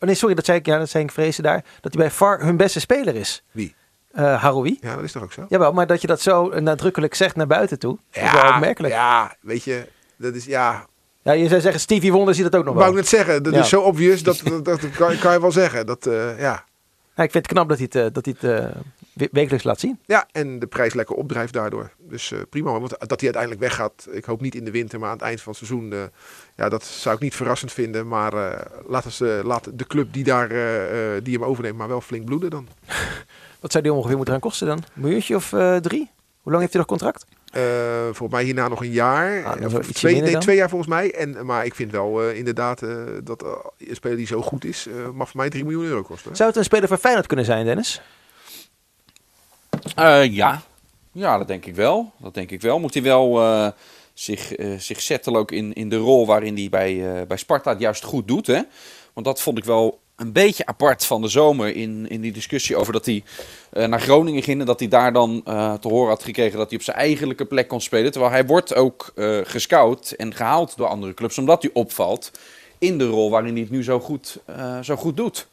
[0.00, 1.64] Oh nee, sorry, dat zei ik, ja, dat zei ik Vrezen daar.
[1.80, 3.42] Dat hij bij VAR hun beste speler is.
[3.50, 3.74] Wie?
[4.12, 4.78] Eh Haroui.
[4.80, 5.46] Ja, dat is toch ook zo?
[5.48, 7.98] Jawel, maar dat je dat zo nadrukkelijk zegt naar buiten toe.
[8.12, 8.94] dat is wel opmerkelijk.
[8.94, 9.22] Ja.
[9.22, 10.86] ja, weet je, dat is ja.
[11.22, 12.94] je zou zeggen, Stevie Wonder ziet dat ook nog Wou wel.
[12.94, 13.60] ik net zeggen, dat Ja.
[13.60, 15.86] is zo obvious dat, dat, dat kan, kan je wel zeggen.
[15.86, 16.64] Dat, eh, ja.
[17.14, 18.80] Ja, ik vind het knap dat hij het, eh, dat hij het eh,
[19.32, 19.98] wekelijks laat zien.
[20.06, 21.90] ja, en de prijs lekker opdrijft daardoor.
[21.98, 24.08] Dus eh, prima, want dat hij uiteindelijk weggaat.
[24.10, 25.92] Ik hoop niet in de winter, maar aan het eind van het seizoen.
[25.92, 25.98] eh,
[26.56, 28.08] ja, dat zou ik niet verrassend vinden.
[28.08, 30.48] Maar eh laten ze, laat de club die, daar,
[31.22, 32.68] die hem overneemt, maar wel flink bloeden dan.
[33.60, 34.76] Wat zou die ongeveer moeten gaan kosten dan?
[34.76, 35.48] Een miljoentje of
[35.80, 36.10] drie?
[36.40, 37.24] Hoe lang heeft hij nog contract?
[38.04, 39.44] Volgens mij hierna nog een jaar.
[39.44, 41.14] Ah, Of twee, nee, jaar volgens mij.
[41.14, 42.80] En, maar ik vind wel inderdaad
[43.24, 43.42] dat
[43.78, 46.36] een speler die zo goed is, mag voor mij 3 miljoen euro kosten.
[46.36, 48.02] Zou het een speler voor Feyenoord kunnen zijn, Dennis?
[49.94, 50.62] Eh, ja.
[51.12, 52.12] ja, dat denk ik wel.
[52.16, 52.78] Dat denk ik wel.
[52.78, 53.68] Moet hij wel eh,
[54.14, 57.80] zich, eh, zich zetten ook in, in de rol waarin hij bij, bij Sparta het
[57.80, 58.46] juist goed doet.
[58.46, 58.60] Hè?
[59.12, 62.76] Want dat vond ik wel een beetje apart van de zomer in, in die discussie
[62.76, 63.22] over dat hij
[63.70, 64.60] naar Groningen ging.
[64.60, 65.42] En dat hij daar dan
[65.80, 68.10] te horen had gekregen dat hij op zijn eigenlijke plek kon spelen.
[68.10, 69.12] Terwijl hij wordt ook
[69.44, 71.38] gescout en gehaald door andere clubs.
[71.38, 72.30] Omdat hij opvalt
[72.78, 74.38] in de rol waarin hij het nu zo goed,
[74.82, 75.48] zo goed doet.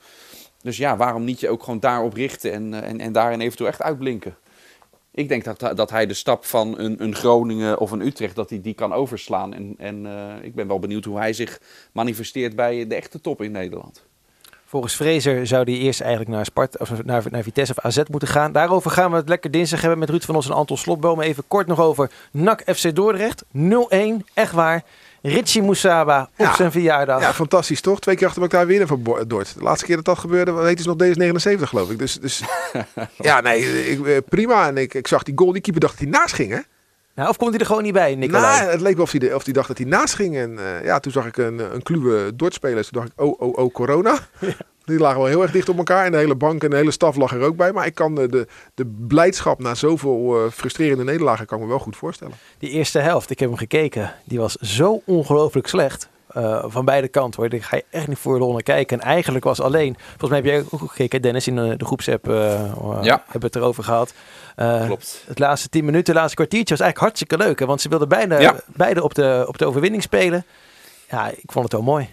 [0.68, 3.70] Dus ja, waarom niet je ook gewoon daarop richten en, eh, en, en daarin eventueel
[3.70, 4.36] echt uitblinken?
[5.12, 8.50] Ik denk dat, dat hij de stap van een, een Groningen of een Utrecht, dat
[8.50, 9.54] hij die kan overslaan.
[9.54, 13.42] En, en eh, ik ben wel benieuwd hoe hij zich manifesteert bij de echte top
[13.42, 14.06] in Nederland.
[14.66, 18.30] Volgens Fraser zou die eerst eigenlijk naar, Spart, of naar, naar Vitesse of AZ moeten
[18.30, 18.52] gaan.
[18.52, 21.22] Daarover gaan we het lekker dinsdag hebben met Ruud van Os en Anton Slotboom.
[21.22, 23.44] Even kort nog over NAC FC Dordrecht.
[23.44, 23.50] 0-1,
[24.34, 24.84] echt waar.
[25.30, 26.56] Richie Moussaba op Ja.
[26.56, 27.22] zijn verjaardag.
[27.22, 28.00] Ja, fantastisch toch?
[28.00, 29.54] Twee keer achter elkaar winnen van Bo- Dort.
[29.58, 32.00] De laatste keer dat dat gebeurde, heette ze nog DS79 geloof ik.
[32.00, 32.44] Dus, dus
[33.18, 34.68] ja, nee, ik, eh, prima.
[34.68, 36.60] En ik, ik zag die goal, die keeper dacht dat hij naast ging hè?
[37.16, 38.60] Nou, of komt hij er gewoon niet bij, Nicolai?
[38.60, 40.36] Nou, het leek wel of hij, of hij dacht dat hij naast ging.
[40.38, 42.84] En eh, ja, toen zag ik een, een kluwe Dort-speler.
[42.90, 44.18] Toen dacht ik, oh, oh, oh, corona.
[44.88, 46.06] Die lagen wel heel erg dicht op elkaar.
[46.06, 47.72] En de hele bank en de hele staf lag er ook bij.
[47.72, 51.70] Maar ik kan de, de, de blijdschap na zoveel eh, frustrerende nederlagen kan ik me
[51.70, 52.34] wel goed voorstellen.
[52.58, 56.10] Die eerste helft, ik heb hem gekeken, die was zo ongelooflijk slecht.
[56.28, 57.50] Eh, van beide kanten hoor.
[57.50, 59.00] Daar ga je echt niet voor naar kijken.
[59.00, 62.30] En eigenlijk was alleen, volgens mij heb jij ook gekeken, Dennis, in eh, de groepsapp
[62.30, 62.70] eh, eh,
[63.02, 63.16] Ja.
[63.24, 64.14] hebben we het erover gehad.
[64.56, 65.24] Eh, Klopt.
[65.28, 67.60] Het laatste tien minuten, het laatste kwartiertje was eigenlijk hartstikke leuk.
[67.60, 67.66] Hè?
[67.66, 68.56] Want ze wilden beide, Ja.
[68.66, 70.46] beide op, de, op de overwinning spelen.
[71.10, 72.10] Ja, ik vond het wel mooi.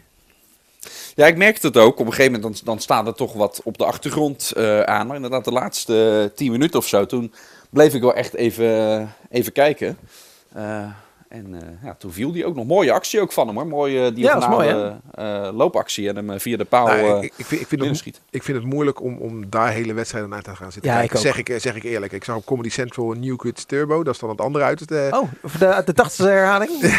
[1.15, 1.99] Ja, ik merkte het ook.
[1.99, 5.07] Op een gegeven moment dan, dan staat er toch wat op de achtergrond eh, aan.
[5.07, 7.33] Maar inderdaad, de laatste tien minuten of zo, toen
[7.71, 9.99] bleef ik wel echt even, even kijken.
[10.53, 10.87] Eh,
[11.35, 12.65] en eh, ja, toen viel die ook nog.
[12.67, 13.67] Mooie actie ook van hem hoor.
[13.67, 16.09] Mooie Ja, dat is mooi, diagonale eh, loopactie.
[16.09, 18.43] En hem eh, via de paal Nou, eh, ik, ik, vind, ik, vind het, ik
[18.43, 21.19] vind het moeilijk om, om daar hele wedstrijden naar te gaan zitten Ja, kijken.
[21.19, 21.33] ik ook.
[21.33, 22.13] Zeg, ik, eh, zeg ik eerlijk.
[22.13, 24.03] Ik zag op Comedy Central een New Kids Turbo.
[24.03, 24.81] Dat is dan het andere uit.
[24.81, 26.81] Het, eh, Oh, de, de 80ste herhaling.
[26.81, 26.91] Die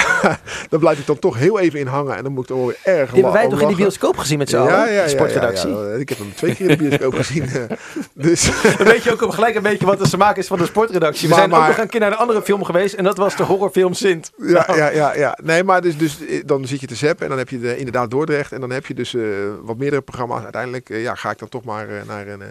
[0.00, 2.16] ja, daar blijf ik dan toch heel even in hangen.
[2.16, 3.76] En dan moet ik er wel weer erg hebben wij toch in die lachen.
[3.82, 4.86] bioscoop gezien met z'n allen?
[4.86, 5.70] de sportredactie.
[5.70, 5.94] Ja, ja.
[5.94, 7.44] Ik heb hem twee keer in de bioscoop gezien.
[7.44, 7.62] eh.
[8.26, 11.28] Dus Dan weet je ook gelijk een beetje wat de smaak is van de sportredactie.
[11.28, 12.94] We Maar- zijn ook nog een keer naar een andere film geweest.
[12.94, 14.32] En dat was de horrorfilm Sint.
[14.36, 15.38] ja, ja, ja, ja.
[15.42, 17.76] Nee, maar dus, dus eh, dan zit je te zappen en dan heb je de,
[17.76, 18.52] inderdaad Dordrecht.
[18.52, 19.22] En dan heb je dus eh,
[19.62, 20.42] wat meerdere programma's.
[20.42, 22.42] Uiteindelijk eh, ja, ga ik dan toch maar naar een...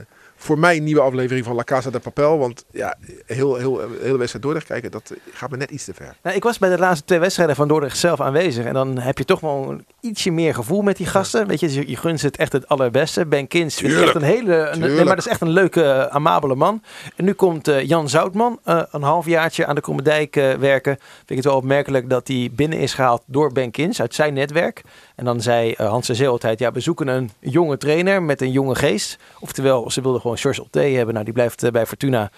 [0.44, 2.38] voor mij een nieuwe aflevering van La Casa de Papel.
[2.38, 5.94] Want ja, heel, heel, heel, hele wedstrijd Dordrecht kijken, dat gaat me net iets te
[5.94, 6.16] ver.
[6.24, 8.66] Nou, ik was bij de laatste twee wedstrijden van Dordrecht zelf aanwezig.
[8.66, 11.48] En dan heb je toch wel een ietsje meer gevoel met die gasten.
[11.48, 13.26] Weet je, je, je gunt ze het echt het allerbeste.
[13.26, 14.56] Ben Kins ik echt een hele...
[14.56, 16.82] Een, nee, maar dat is echt een leuke, eh, amabele man.
[17.16, 20.98] En nu komt eh, Jan Zoutman eh, een halfjaartje aan de Krommendijk eh, werken.
[21.00, 24.34] Vind ik het wel opmerkelijk dat hij binnen is gehaald door Ben Kins uit zijn
[24.34, 24.82] netwerk.
[25.16, 28.52] En dan zei Hans de Zeel altijd, ja, we zoeken een jonge trainer met een
[28.52, 29.18] jonge geest.
[29.40, 31.14] Oftewel, ze wilden gewoon George Otte hebben.
[31.14, 32.32] Nou, die blijft eh, bij Fortuna.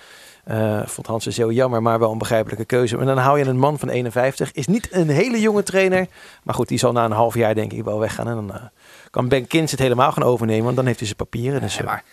[0.46, 2.98] Eh, vond Hans de Zeel jammer, maar wel een begrijpelijke keuze.
[2.98, 4.52] En dan hou je een man van 51.
[4.52, 6.08] Is niet een hele jonge trainer.
[6.44, 8.28] Maar goed, die zal na een half jaar denk ik wel weggaan.
[8.28, 8.64] En dan eh,
[9.10, 10.64] kan Ben Kins het helemaal gaan overnemen.
[10.64, 11.62] Want dan heeft hij zijn papieren.
[11.62, 12.04] Dus, Ja, eh, maar,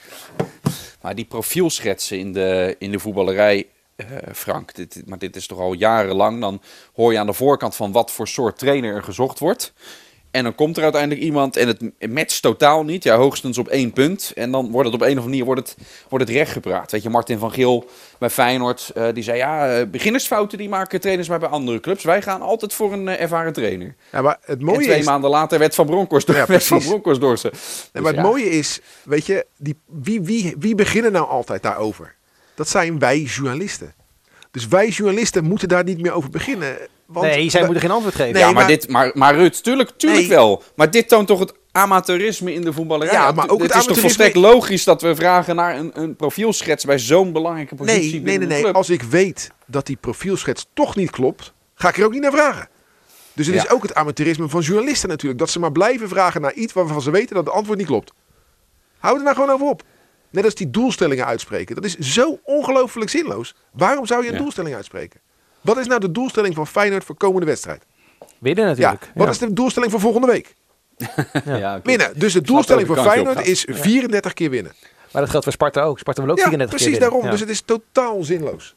[1.02, 3.66] maar die profielschetsen in de, in de voetballerij,
[4.32, 6.40] Frank, dit, maar dit is toch al jarenlang.
[6.40, 6.62] Dan
[6.94, 9.72] hoor je aan de voorkant van wat voor soort trainer er gezocht wordt.
[10.32, 13.04] En dan komt er uiteindelijk iemand en het matcht totaal niet.
[13.04, 14.32] Ja, hoogstens op één punt.
[14.34, 15.76] En dan wordt het op een of andere manier wordt het,
[16.08, 16.92] wordt het rechtgepraat.
[16.92, 19.36] Weet je, Martin van Geel bij Feyenoord, eh, die zei...
[19.36, 22.04] Ja, eh, beginnersfouten die maken trainers maar bij andere clubs.
[22.04, 23.94] Wij gaan altijd voor een eh, ervaren trainer.
[24.12, 25.04] Ja, maar het mooie en twee is...
[25.04, 26.78] maanden later werd Van Bronckhorst door, Ja, werd van.
[26.78, 27.48] Bronckhorst door ze.
[27.52, 27.60] Nee,
[27.92, 28.22] Dus maar het ja.
[28.22, 32.14] mooie is, weet je, die, wie, wie, wie beginnen nou altijd daarover?
[32.54, 33.94] Dat zijn wij journalisten.
[34.52, 36.76] Dus wij journalisten moeten daar niet meer over beginnen.
[37.06, 38.32] Want nee, zij moeten geen antwoord geven.
[38.32, 40.36] Nee, ja, maar, maar- dit, maar, maar Ruud, tuurlijk, tuurlijk Nee.
[40.36, 40.62] wel.
[40.76, 43.14] Maar dit toont toch het amateurisme in de voetballerij.
[43.14, 46.16] Ja, maar ook het, het is toch volstrekt logisch dat we vragen naar een, een
[46.16, 48.72] profielschets bij zo'n belangrijke positie Nee, nee, binnen nee, de nee.
[48.72, 52.32] Als ik weet dat die profielschets toch niet klopt, ga ik er ook niet naar
[52.32, 52.68] vragen.
[53.32, 53.62] Dus het Ja.
[53.64, 55.40] is ook het amateurisme van journalisten natuurlijk.
[55.40, 58.12] Dat ze maar blijven vragen naar iets waarvan ze weten dat het antwoord niet klopt.
[58.98, 59.82] Hou er nou gewoon over op.
[60.32, 61.74] Net als die doelstellingen uitspreken.
[61.74, 63.54] Dat is zo ongelooflijk zinloos.
[63.72, 64.40] Waarom zou je een Ja.
[64.40, 65.20] doelstelling uitspreken?
[65.60, 67.82] Wat is nou de doelstelling van Feyenoord voor komende wedstrijd?
[68.38, 69.10] Winnen Ja, natuurlijk.
[69.14, 69.30] wat Ja.
[69.32, 70.54] is de doelstelling voor volgende week?
[71.44, 71.88] Ja, oké.
[71.88, 72.06] Winnen.
[72.14, 74.72] Dus de Snap doelstelling voor Feyenoord is 34 keer winnen.
[75.12, 75.98] Maar dat geldt voor Sparta ook.
[75.98, 77.20] Sparta wil ook Ja, 34 precies keer daarom.
[77.22, 77.38] winnen.
[77.38, 78.74] Dus het is totaal zinloos.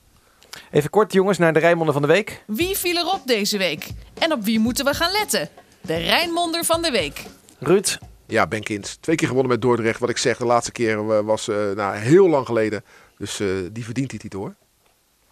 [0.72, 2.44] Even kort jongens naar de Rijnmonden van de week.
[2.48, 3.88] Wie viel erop deze week?
[4.20, 5.50] En op wie moeten we gaan letten?
[5.82, 7.24] De Rijnmonder van de week.
[7.60, 8.96] Ruud, Ja, Ben Kins.
[8.96, 10.00] Twee keer gewonnen met Dordrecht.
[10.00, 12.84] Wat ik zeg, de laatste keer was eh, nou, heel lang geleden.
[13.18, 14.54] Dus eh, die verdient die titel hoor.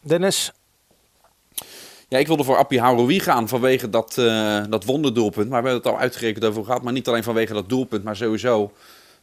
[0.02, 0.52] Dennis,
[2.08, 5.50] Ja, ik wilde voor Appie Haroui gaan vanwege dat, eh, dat wonderdoelpunt.
[5.50, 6.82] Maar we hebben het al uitgerekend over gehad.
[6.84, 8.72] Maar niet alleen vanwege dat doelpunt, maar sowieso...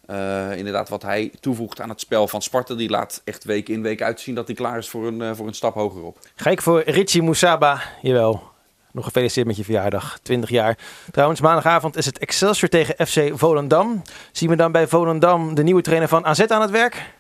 [0.07, 2.75] eh, inderdaad, wat hij toevoegt aan het spel van Sparta.
[2.75, 5.55] Die laat echt week in week uitzien dat hij klaar is voor een, voor een
[5.55, 6.19] stap hogerop.
[6.35, 7.83] ga ik voor Richie Moussaba.
[8.03, 8.43] Jawel.
[8.93, 10.19] Nog gefeliciteerd met je verjaardag.
[10.23, 10.79] 20 jaar.
[11.11, 14.03] Trouwens, maandagavond is het Excelsior tegen FC Volendam.
[14.33, 17.13] Zien we dan bij Volendam de nieuwe trainer van AZ aan het werk?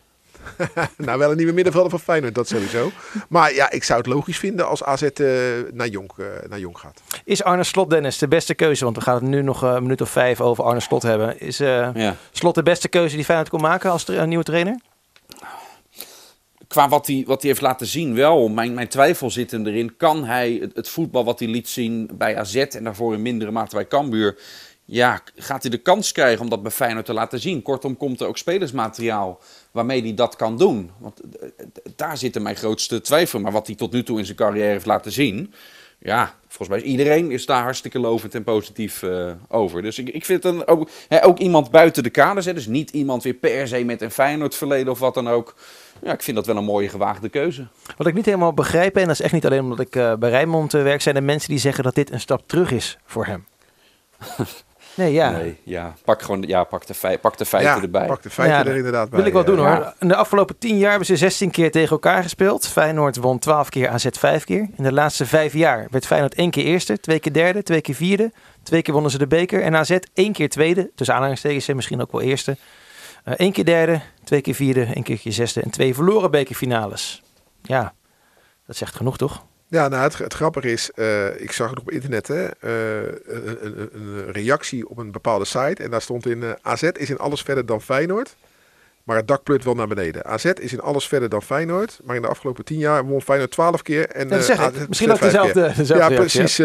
[0.96, 2.90] nou, wel een nieuwe middenvelder van Feyenoord, dat sowieso.
[3.28, 5.26] Maar ja, ik zou het logisch vinden als AZ eh,
[5.72, 7.00] naar, Jonk, eh, naar Jonk gaat.
[7.24, 8.84] Is Arne Slot, Dennis, de beste keuze?
[8.84, 11.40] Want we gaan het nu nog eh, een minuut of vijf over Arne Slot hebben.
[11.40, 12.14] Is eh, Ja.
[12.30, 14.78] Slot de beste keuze die Feyenoord kon maken als tra- nieuwe trainer?
[16.70, 18.48] Qua wat hij, wat hij heeft laten zien wel.
[18.48, 19.96] Mijn, mijn twijfel zit hem erin.
[19.96, 23.74] Kan hij het, voetbal wat hij liet zien bij AZ en daarvoor in mindere mate
[23.74, 24.38] bij Cambuur...
[24.84, 27.62] Ja, gaat hij de kans krijgen om dat bij Feyenoord te laten zien?
[27.62, 30.90] Kortom, komt er ook spelersmateriaal waarmee hij dat kan doen?
[30.98, 33.40] Want eh, eh, daar zit mijn grootste twijfel.
[33.40, 35.54] Maar wat hij tot nu toe in zijn carrière heeft laten zien...
[36.02, 39.82] Ja, volgens mij is iedereen is daar hartstikke lovend en positief eh, over.
[39.82, 42.46] Dus ik, ik vind het een, ook, hè, ook iemand buiten de kaders.
[42.46, 45.54] Hè, dus niet iemand weer per se met een Feyenoord verleden of wat dan ook.
[46.02, 47.66] Ja, ik vind dat wel een mooie gewaagde keuze.
[47.96, 50.30] Wat ik niet helemaal begrijp, en dat is echt niet alleen omdat ik eh, bij
[50.30, 53.26] Rijnmond eh, werk, zijn er mensen die zeggen dat dit een stap terug is voor
[53.26, 53.46] hem.
[54.94, 55.30] Nee, ja.
[55.30, 58.06] Nee, ja, pak gewoon ja, pak de, fei- pak de feiten ja, erbij.
[58.06, 59.18] pak de feiten Ja, er inderdaad bij.
[59.18, 59.94] Wil ik wel doen hoor.
[59.98, 62.66] In de afgelopen tien jaar hebben ze 16 keer tegen elkaar gespeeld.
[62.66, 64.68] Feyenoord won 12 keer, AZ 5 keer.
[64.76, 67.94] In de laatste vijf jaar werd Feyenoord één keer eerste, twee keer derde, twee keer
[67.94, 68.32] vierde.
[68.62, 69.62] Twee keer wonnen ze de beker.
[69.62, 72.56] En AZ één keer tweede, tussen aanhalingstekens en misschien ook wel eerste.
[73.24, 77.22] Eén keer derde, twee keer vierde, één keer zesde en twee verloren bekerfinales.
[77.62, 77.94] Ja,
[78.66, 79.44] dat zegt genoeg toch?
[79.70, 83.66] Ja, nou, het, het grappige is, eh, ik zag het op internet, hè, eh, een,
[83.66, 85.82] een, een reactie op een bepaalde site.
[85.82, 88.36] En daar stond in, eh, AZ is in alles verder dan Feyenoord.
[89.04, 90.24] Maar het dak pleurt wel naar beneden.
[90.24, 92.00] AZ is in alles verder dan Feyenoord.
[92.04, 94.08] Maar in de afgelopen tien jaar won Feyenoord twaalf keer.
[94.08, 94.62] En, dat zeg ik.
[94.62, 96.56] AZ Misschien ook dezelfde, dezelfde Ja, reactie, precies.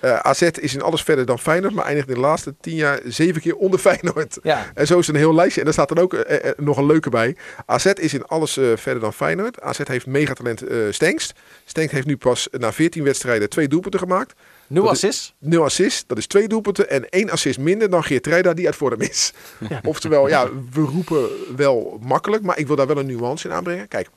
[0.00, 1.74] Eh, AZ is in alles verder dan Feyenoord.
[1.74, 4.38] Maar eindigt in de laatste tien jaar zeven keer onder Feyenoord.
[4.42, 5.58] Ja, En zo is een heel lijstje.
[5.60, 7.36] En daar staat dan ook eh, eh, nog een leuke bij.
[7.66, 9.60] AZ is in alles verder dan Feyenoord.
[9.60, 11.32] AZ heeft megatalent Stenks.
[11.64, 14.34] Stenks heeft nu pas na 14 wedstrijden twee doelpunten gemaakt.
[14.66, 15.34] nul assists.
[15.38, 16.90] Nul assists, dat is twee doelpunten.
[16.90, 19.32] En één assist minder dan Geert Rijda die uit vorm is.
[19.82, 22.42] Oftewel, ja, we roepen wel makkelijk.
[22.42, 23.88] Maar ik wil daar wel een nuance in aanbrengen.
[23.88, 24.08] Kijk,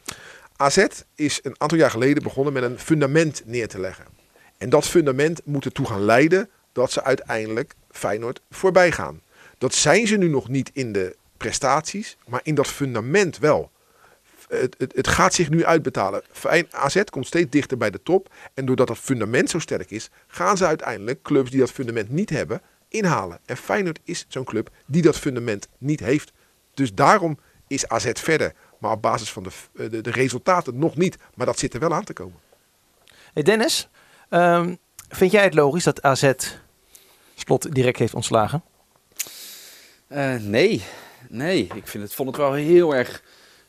[0.56, 4.19] AZ is een aantal jaar geleden begonnen met een fundament neer te leggen.
[4.60, 9.22] En dat fundament moet ertoe gaan leiden dat ze uiteindelijk Feyenoord voorbij gaan.
[9.58, 13.72] Dat zijn ze nu nog niet in de prestaties, maar in dat fundament wel.
[14.48, 16.24] Het, het, het gaat zich nu uitbetalen.
[16.72, 18.34] AZ komt steeds dichter bij de top.
[18.54, 22.30] En doordat dat fundament zo sterk is, gaan ze uiteindelijk clubs die dat fundament niet
[22.30, 23.39] hebben, inhalen.
[23.45, 26.32] En Feyenoord is zo'n club die dat fundament niet heeft.
[26.74, 28.54] Dus daarom is AZ verder.
[28.78, 31.17] Maar op basis van de, eh, de, de resultaten nog niet.
[31.36, 32.39] Maar dat zit er wel aan te komen.
[33.34, 33.89] Hey Dennis,
[34.30, 34.76] ehm,
[35.10, 36.32] vind jij het logisch dat AZ
[37.36, 38.63] Slot direct heeft ontslagen?
[40.08, 40.84] Eh, nee,
[41.30, 41.68] nee.
[41.74, 43.24] Ik vind het, vond het wel heel erg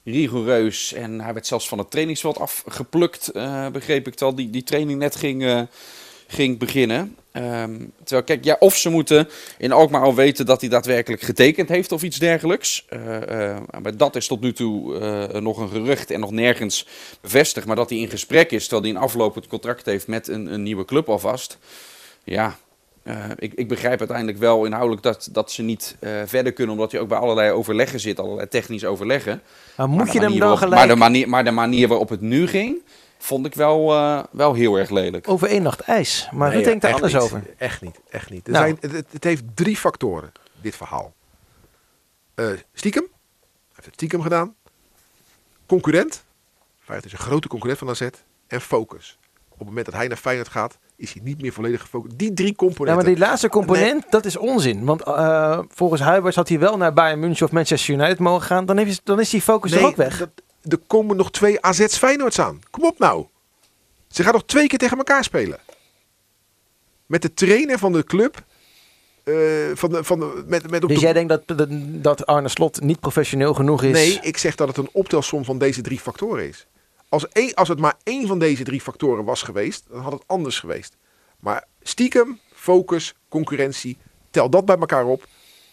[0.05, 0.93] rigoureus.
[0.93, 4.35] En hij werd zelfs van het trainingsveld afgeplukt, eh, begreep ik al.
[4.35, 5.63] Die, die training net ging, eh,
[6.27, 7.17] ging beginnen.
[7.33, 11.69] Ehm, terwijl, kijk, ja, of ze moeten in Alkmaar al weten dat hij daadwerkelijk getekend
[11.69, 12.85] heeft of iets dergelijks.
[12.89, 16.87] Eh, eh, maar dat is tot nu toe eh, nog een gerucht en nog nergens
[17.21, 17.67] bevestigd.
[17.67, 20.63] Maar dat hij in gesprek is, terwijl hij een aflopend contract heeft met een, een
[20.63, 21.59] nieuwe club alvast.
[22.25, 22.57] Ja,
[23.39, 27.09] ik, ik begrijp uiteindelijk wel inhoudelijk dat, dat ze niet verder kunnen, omdat je ook
[27.09, 29.43] bij allerlei overleggen zit, allerlei technisch overleggen.
[29.77, 32.21] Maar moet je hem dan waarop- gelijk Maar de, manier, maar de manier waarop het
[32.21, 32.83] nu ging,
[33.23, 35.29] vond ik wel, eh, wel heel erg lelijk.
[35.29, 36.29] over één nacht ijs?
[36.33, 37.23] Maar Nee, Ruud denkt er echt anders niet.
[37.23, 37.43] over.
[37.59, 38.47] Echt niet, echt niet.
[38.47, 38.77] Er Nou.
[38.81, 41.13] zijn, het, heeft drie factoren, dit verhaal.
[42.35, 43.03] Eh, stiekem.
[43.03, 44.55] Hij heeft het stiekem gedaan.
[45.67, 46.25] Concurrent.
[46.79, 48.09] Feyenoord is een grote concurrent van AZ.
[48.47, 49.19] En focus.
[49.49, 52.19] Op het moment dat hij naar Feyenoord gaat, is hij niet meer volledig gefocust.
[52.19, 53.05] Die drie Ja, componenten.
[53.05, 54.85] maar die laatste component, dat is onzin.
[54.85, 58.67] Want eh, volgens Huibers had hij wel naar Bayern München of Manchester United mogen gaan.
[58.67, 60.19] Dan, heeft, dan is die focus er ook weg.
[60.19, 60.31] dat-
[60.69, 62.61] er komen nog twee AZ's Feyenoords aan.
[62.71, 63.27] Kom op nou.
[64.09, 65.59] Ze gaan nog twee keer tegen elkaar spelen.
[67.07, 68.45] Met de trainer van de club.
[69.25, 69.35] eh,
[69.75, 71.69] van de, van de, met, met op Dus de jij denkt dat, dat,
[72.03, 73.93] dat Arne Slot niet professioneel genoeg is?
[73.93, 76.67] Nee, ik zeg dat het een optelsom van deze drie factoren is.
[77.09, 80.23] Als, één- als het maar één van deze drie factoren was geweest, dan had het
[80.27, 80.97] anders geweest.
[81.41, 83.97] Maar stiekem, focus, concurrentie,
[84.31, 85.27] tel dat bij elkaar op,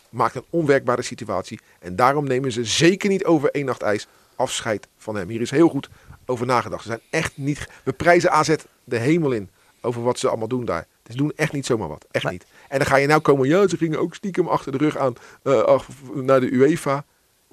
[0.09, 1.59] maakt een onwerkbare situatie.
[1.79, 5.29] En daarom nemen ze zeker niet over één nacht ijs afscheid van hem.
[5.29, 5.89] Hier is heel goed
[6.25, 6.81] over nagedacht.
[6.83, 7.67] Ze zijn echt niet.
[7.83, 9.49] We prijzen AZ de hemel in
[9.81, 10.85] over wat ze allemaal doen daar.
[11.11, 12.05] Ze doen echt niet zomaar wat.
[12.11, 12.45] Echt niet.
[12.69, 13.47] En dan ga je nou komen.
[13.47, 15.79] Ja, ze gingen ook stiekem achter de rug aan eh,
[16.13, 17.05] naar de UEFA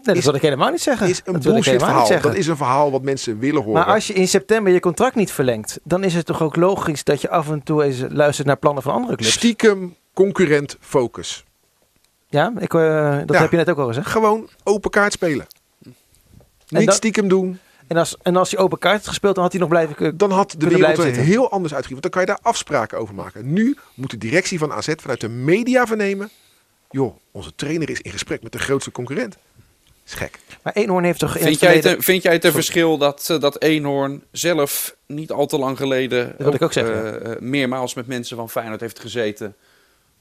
[0.03, 1.09] Nee, dat wil ik helemaal niet zeggen.
[1.09, 2.21] is een dat bullshit verhaal.
[2.21, 3.85] Dat is een verhaal wat mensen willen horen.
[3.85, 7.05] Maar als je in september je contract niet verlengt, dan is het toch ook logisch
[7.05, 9.33] dat je af en toe eens luistert naar plannen van andere clubs.
[9.33, 11.45] Stiekem concurrent focus.
[12.27, 13.41] Ja, ik, eh, dat Ja.
[13.41, 14.07] heb je net ook al gezegd.
[14.07, 15.47] Gewoon open kaart spelen.
[16.69, 17.59] Niet dat- stiekem doen.
[17.87, 20.17] En als, en als hij open kaart had gespeeld, dan had hij nog blijven kunnen.
[20.17, 22.01] Dan had de wereld er heel anders uitgezien.
[22.01, 23.53] Want dan kan je daar afspraken over maken.
[23.53, 26.31] Nu moet de directie van AZ vanuit de media vernemen.
[26.91, 29.37] Joh, onze trainer is in gesprek met de grootste concurrent.
[30.07, 30.39] Is gek.
[30.63, 33.27] Maar Eenhoorn heeft toch in Vind het jij, het, vind jij het een verschil dat,
[33.31, 37.41] eh, dat Eenhoorn zelf niet al te lang geleden wilde ik ook zeggen, eh, eh,
[37.41, 39.55] meermaals met mensen van Feyenoord heeft gezeten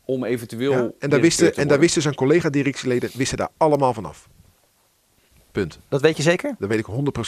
[0.05, 3.93] om eventueel Ja, en, daar wisten, te en daar wisten zijn collega-directieleden wisten daar allemaal
[3.93, 4.27] vanaf.
[5.53, 5.79] Punt.
[5.89, 6.55] Dat weet je zeker?
[6.59, 6.85] Dat weet ik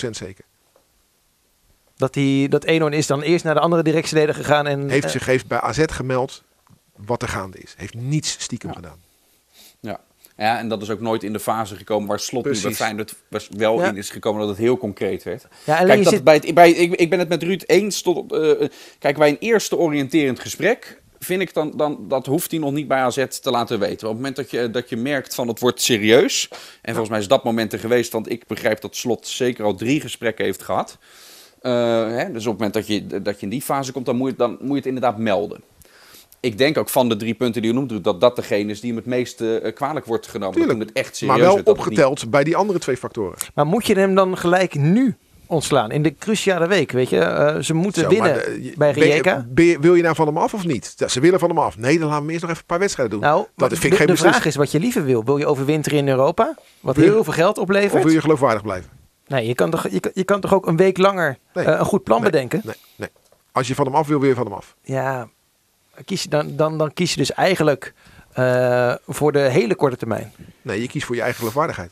[0.08, 0.46] 100% zeker.
[1.96, 4.90] Dat, die, dat Eenhoorn is dan eerst naar de andere directieleden gegaan en...
[4.90, 6.44] Heeft eh, zich heeft bij AZ gemeld
[6.96, 7.74] wat er gaande is.
[7.78, 9.00] Heeft niets stiekem gedaan.
[9.80, 10.00] Ja.
[10.38, 12.78] ja, en dat is ook nooit in de fase gekomen waar Slot nu bij Precies.
[12.80, 13.88] Feyenoord was- wel Ja.
[13.90, 15.48] in is gekomen dat het heel concreet werd.
[15.66, 17.64] ja, alleen Kijk, je dat zit- bij het, bij, ik, ik ben het met Ruud
[17.66, 18.02] eens.
[18.02, 18.68] Tot, op, eh,
[19.00, 22.88] kijk, bij een eerste oriënterend gesprek vind ik dan, dan dat hoeft hij nog niet
[22.88, 24.08] bij AZ te laten weten.
[24.08, 26.48] Op het moment dat je, dat je merkt van het wordt serieus.
[26.82, 29.76] En volgens mij is dat moment er geweest, want ik begrijp dat Slot zeker al
[29.76, 30.98] drie gesprekken heeft gehad.
[31.62, 31.72] Eh,
[32.08, 34.30] hè, dus op het moment dat je, dat je in die fase komt, dan moet,
[34.30, 35.62] je, dan moet je het inderdaad melden.
[36.40, 38.90] Ik denk ook van de drie punten die je noemt, dat dat degene is die
[38.90, 40.56] hem het meest eh, kwalijk wordt genomen.
[40.56, 40.80] Tuurlijk.
[40.80, 43.38] Dat het echt serieus Maar wel niet- opgeteld bij die andere twee factoren.
[43.54, 45.16] Maar moet je hem dan gelijk nu
[45.48, 45.92] ontslaan?
[45.92, 47.20] In de cruciale week, weet je?
[47.20, 49.46] Eh, ze moeten Zo, winnen de- je- bij Rijeka.
[49.54, 50.94] Wil je nou van hem af of niet?
[50.98, 51.78] Ja, ze willen van hem af.
[51.78, 53.30] Nee, dan laten we eerst nog even een paar wedstrijden doen.
[53.30, 55.24] Nou, dat vind ik geen de vraag is wat je liever wil.
[55.24, 56.56] Wil je overwinteren in Europa?
[56.80, 58.04] Wat Wil heel veel geld Of oplevert?
[58.04, 58.90] wil je geloofwaardig blijven?
[59.28, 61.66] Nee, je kan, toch, je, kan, je kan toch ook een week langer Nee.
[61.66, 62.62] eh, een goed plan Nee, bedenken?
[62.64, 63.10] Nee, nee.
[63.52, 64.76] Als je van hem af wil, wil je van hem af.
[64.82, 65.28] Ja,
[66.06, 67.94] kies je dan, dan, dan kies je dus eigenlijk
[68.34, 70.32] eh, voor de hele korte termijn.
[70.62, 71.92] Nee, je kiest voor je eigen geloofwaardigheid.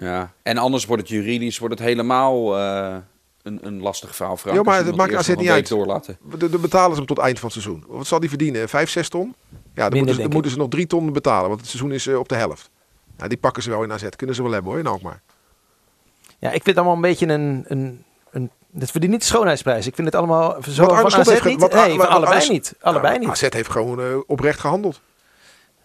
[0.00, 2.96] Ja, en anders wordt het juridisch wordt het helemaal eh,
[3.42, 4.36] een, een lastig verhaal.
[4.36, 5.68] Frank, Ja, maar het maakt AZ niet uit.
[5.68, 6.18] Doorlaten.
[6.38, 7.84] De, de betalen ze hem tot eind van het seizoen.
[7.88, 8.68] Wat zal die verdienen?
[8.68, 9.34] Vijf, zes ton?
[9.50, 11.48] Ja, dan, Minder, moeten, ze, dan moeten ze nog drie ton betalen.
[11.48, 12.70] Want het seizoen is eh, op de helft.
[13.16, 14.08] Nou, die pakken ze wel in AZ.
[14.16, 15.22] Kunnen ze wel hebben hoor, in Alkmaar.
[16.38, 17.64] Ja, ik vind het allemaal een beetje een...
[17.68, 19.86] een, een het verdient niet de schoonheidsprijs.
[19.86, 21.60] Ik vind het allemaal zo Wat van AZ heeft niet.
[21.60, 22.74] wat- nee, wat- allebei niet.
[22.80, 23.28] Allebei Nou, niet.
[23.28, 25.00] AZ heeft gewoon eh, oprecht gehandeld.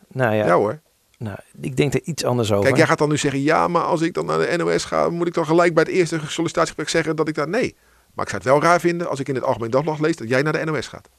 [0.07, 0.79] Nou ja, Ja hoor.
[1.17, 2.63] Nou, ik denk er iets anders over.
[2.65, 5.09] Kijk, jij gaat dan nu zeggen, ja, maar als ik dan naar de NOS ga,
[5.09, 7.75] moet ik dan gelijk bij het eerste sollicitatiegesprek zeggen dat ik daar nee.
[8.13, 10.29] Maar ik zou het wel raar vinden als ik in het Algemeen Dagblad lees dat
[10.29, 11.09] jij naar de NOS gaat.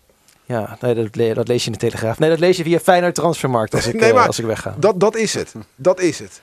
[0.44, 2.18] Ja, nee, dat, le- dat lees je in de Telegraaf.
[2.18, 4.76] Nee, dat lees je via Feyenoord Transfermarkt als ik, Nee, eh, maar als ik wegga.
[4.78, 5.54] Dat, dat is het.
[5.74, 6.42] Dat is het.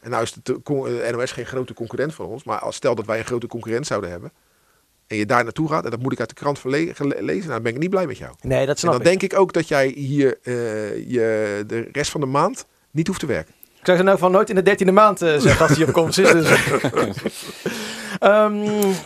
[0.00, 3.06] En nou is de, de NOS geen grote concurrent van ons, maar als stel dat
[3.06, 4.32] wij een grote concurrent zouden hebben
[5.06, 7.62] en je daar naartoe gaat en dat moet ik uit de krant lezen, nou dan
[7.62, 8.34] ben ik niet blij met jou.
[8.40, 9.06] Nee, dat En snap dan ik.
[9.06, 10.54] denk ik ook dat jij hier eh,
[11.10, 13.54] je, de rest van de maand niet hoeft te werken.
[13.80, 15.92] Ik zou ze nou van nooit in de dertiende maand eh, zeggen als hij op
[15.92, 16.32] komst is.
[16.32, 16.48] Dus.
[18.20, 18.54] Ehm,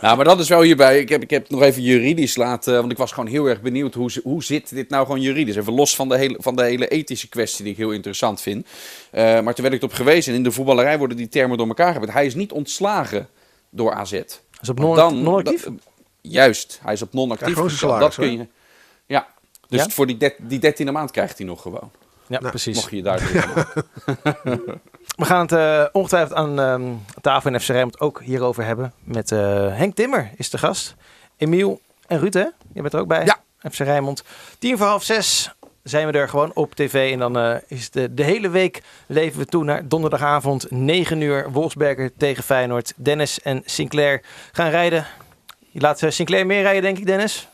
[0.01, 0.99] Nou, maar dat is wel hierbij.
[0.99, 2.73] Ik heb, ik heb nog even juridisch laten.
[2.79, 3.93] Want ik was gewoon heel erg benieuwd.
[3.93, 5.55] Hoe, hoe zit dit nou gewoon juridisch?
[5.55, 8.67] Even los van de hele, van de hele ethische kwestie die ik heel interessant vind.
[9.11, 10.31] Eh, maar toen werd ik erop gewezen.
[10.31, 12.13] En in de voetballerij worden die termen door elkaar gebruikt.
[12.13, 13.27] Hij is niet ontslagen
[13.69, 14.11] door AZ.
[14.61, 15.67] is op non- non-actief?
[16.21, 17.79] juist, hij is op non-actief.
[17.81, 18.47] Ja, dat kun je.
[19.05, 19.27] Ja.
[19.69, 19.89] Dus Ja?
[19.89, 21.91] voor die, die dertiende maand krijgt hij nog gewoon.
[22.27, 22.75] Ja, Nou, precies.
[22.75, 23.19] Mocht je je daar
[25.15, 28.93] We gaan het eh, ongetwijfeld aan ehm, tafel in FC Rijnmond ook hierover hebben.
[29.03, 29.39] Met eh,
[29.77, 30.95] Henk Timmer is de gast.
[31.37, 32.47] Emiel en Ruud, hè?
[32.73, 33.25] Je bent er ook bij.
[33.25, 33.39] Ja.
[33.71, 34.23] FC Rijnmond.
[34.59, 35.51] Tien voor half zes.
[35.83, 37.11] zijn we er gewoon op tv.
[37.11, 41.51] En dan uh, is de, de hele week leven we toe naar donderdagavond 9 uur.
[41.51, 42.93] Wolfsberger tegen Feyenoord.
[42.95, 44.21] Dennis en Sinclair
[44.51, 45.05] gaan rijden.
[45.69, 47.47] Je laat Sinclair meer rijden, denk ik, Dennis?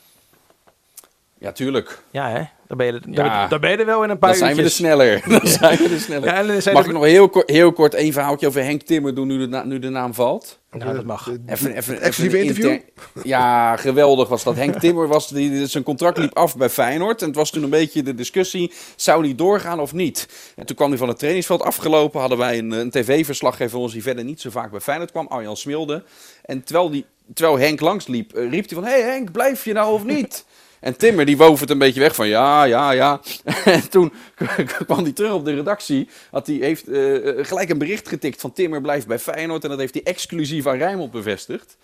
[1.42, 2.42] Ja, ja Ja, hè?
[2.68, 4.62] Dan ben, je, ja, dan, ben je er wel in een paar Dan zijn we
[4.62, 5.22] er sneller.
[5.28, 6.64] Dan zijn we er sneller.
[6.64, 9.48] Ja, mag ik nog heel, kort, heel kort een verhaaltje over Henk Timmer doen nu
[9.48, 10.58] de, nu de naam valt?
[10.70, 11.30] Nou, dat mag.
[11.46, 12.78] Even, even, even een interview?
[13.22, 14.56] Ja, geweldig was dat.
[14.56, 17.20] Henk Timmer, was, die, zijn contract liep af bij Feyenoord.
[17.20, 20.28] En het was toen een beetje de discussie, zou hij doorgaan of niet?
[20.56, 22.20] En toen kwam hij van het trainingsveld afgelopen.
[22.20, 25.56] Hadden wij een, een tv-verslaggever ons die verder niet zo vaak bij Feyenoord kwam, Arjan
[25.56, 26.04] Smilde.
[26.44, 28.84] En terwijl, die, terwijl Henk langsliep, uh, riep hij van...
[28.84, 30.44] Hé hey Henk, blijf je nou of niet?
[30.82, 33.20] En Timmer die woof het een beetje weg van ja, ja, ja.
[33.64, 34.12] En toen
[34.86, 36.08] kwam hij terug op de redactie.
[36.30, 39.62] Had hij heeft uh, gelijk een bericht getikt van Timmer blijft bij Feyenoord.
[39.62, 41.76] En dat heeft hij exclusief aan Rijnmond bevestigd.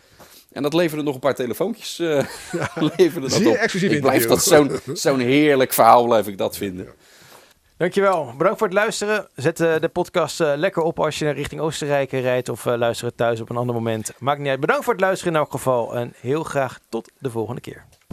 [0.53, 3.55] En dat leverde nog een paar telefoontjes uh, ja, leverde dat op.
[3.55, 6.89] exclusief ik blijf dat zo'n zo'n heerlijk verhaal blijf ik dat vinden.
[7.77, 8.33] Dankjewel.
[8.39, 9.29] Bedankt voor het luisteren.
[9.35, 13.51] Zet de podcast lekker op als je richting Oostenrijk rijdt of luister het thuis op
[13.51, 14.13] een ander moment.
[14.19, 14.61] Maakt niet uit.
[14.61, 17.85] Bedankt voor het luisteren in elk geval en heel graag tot de volgende keer.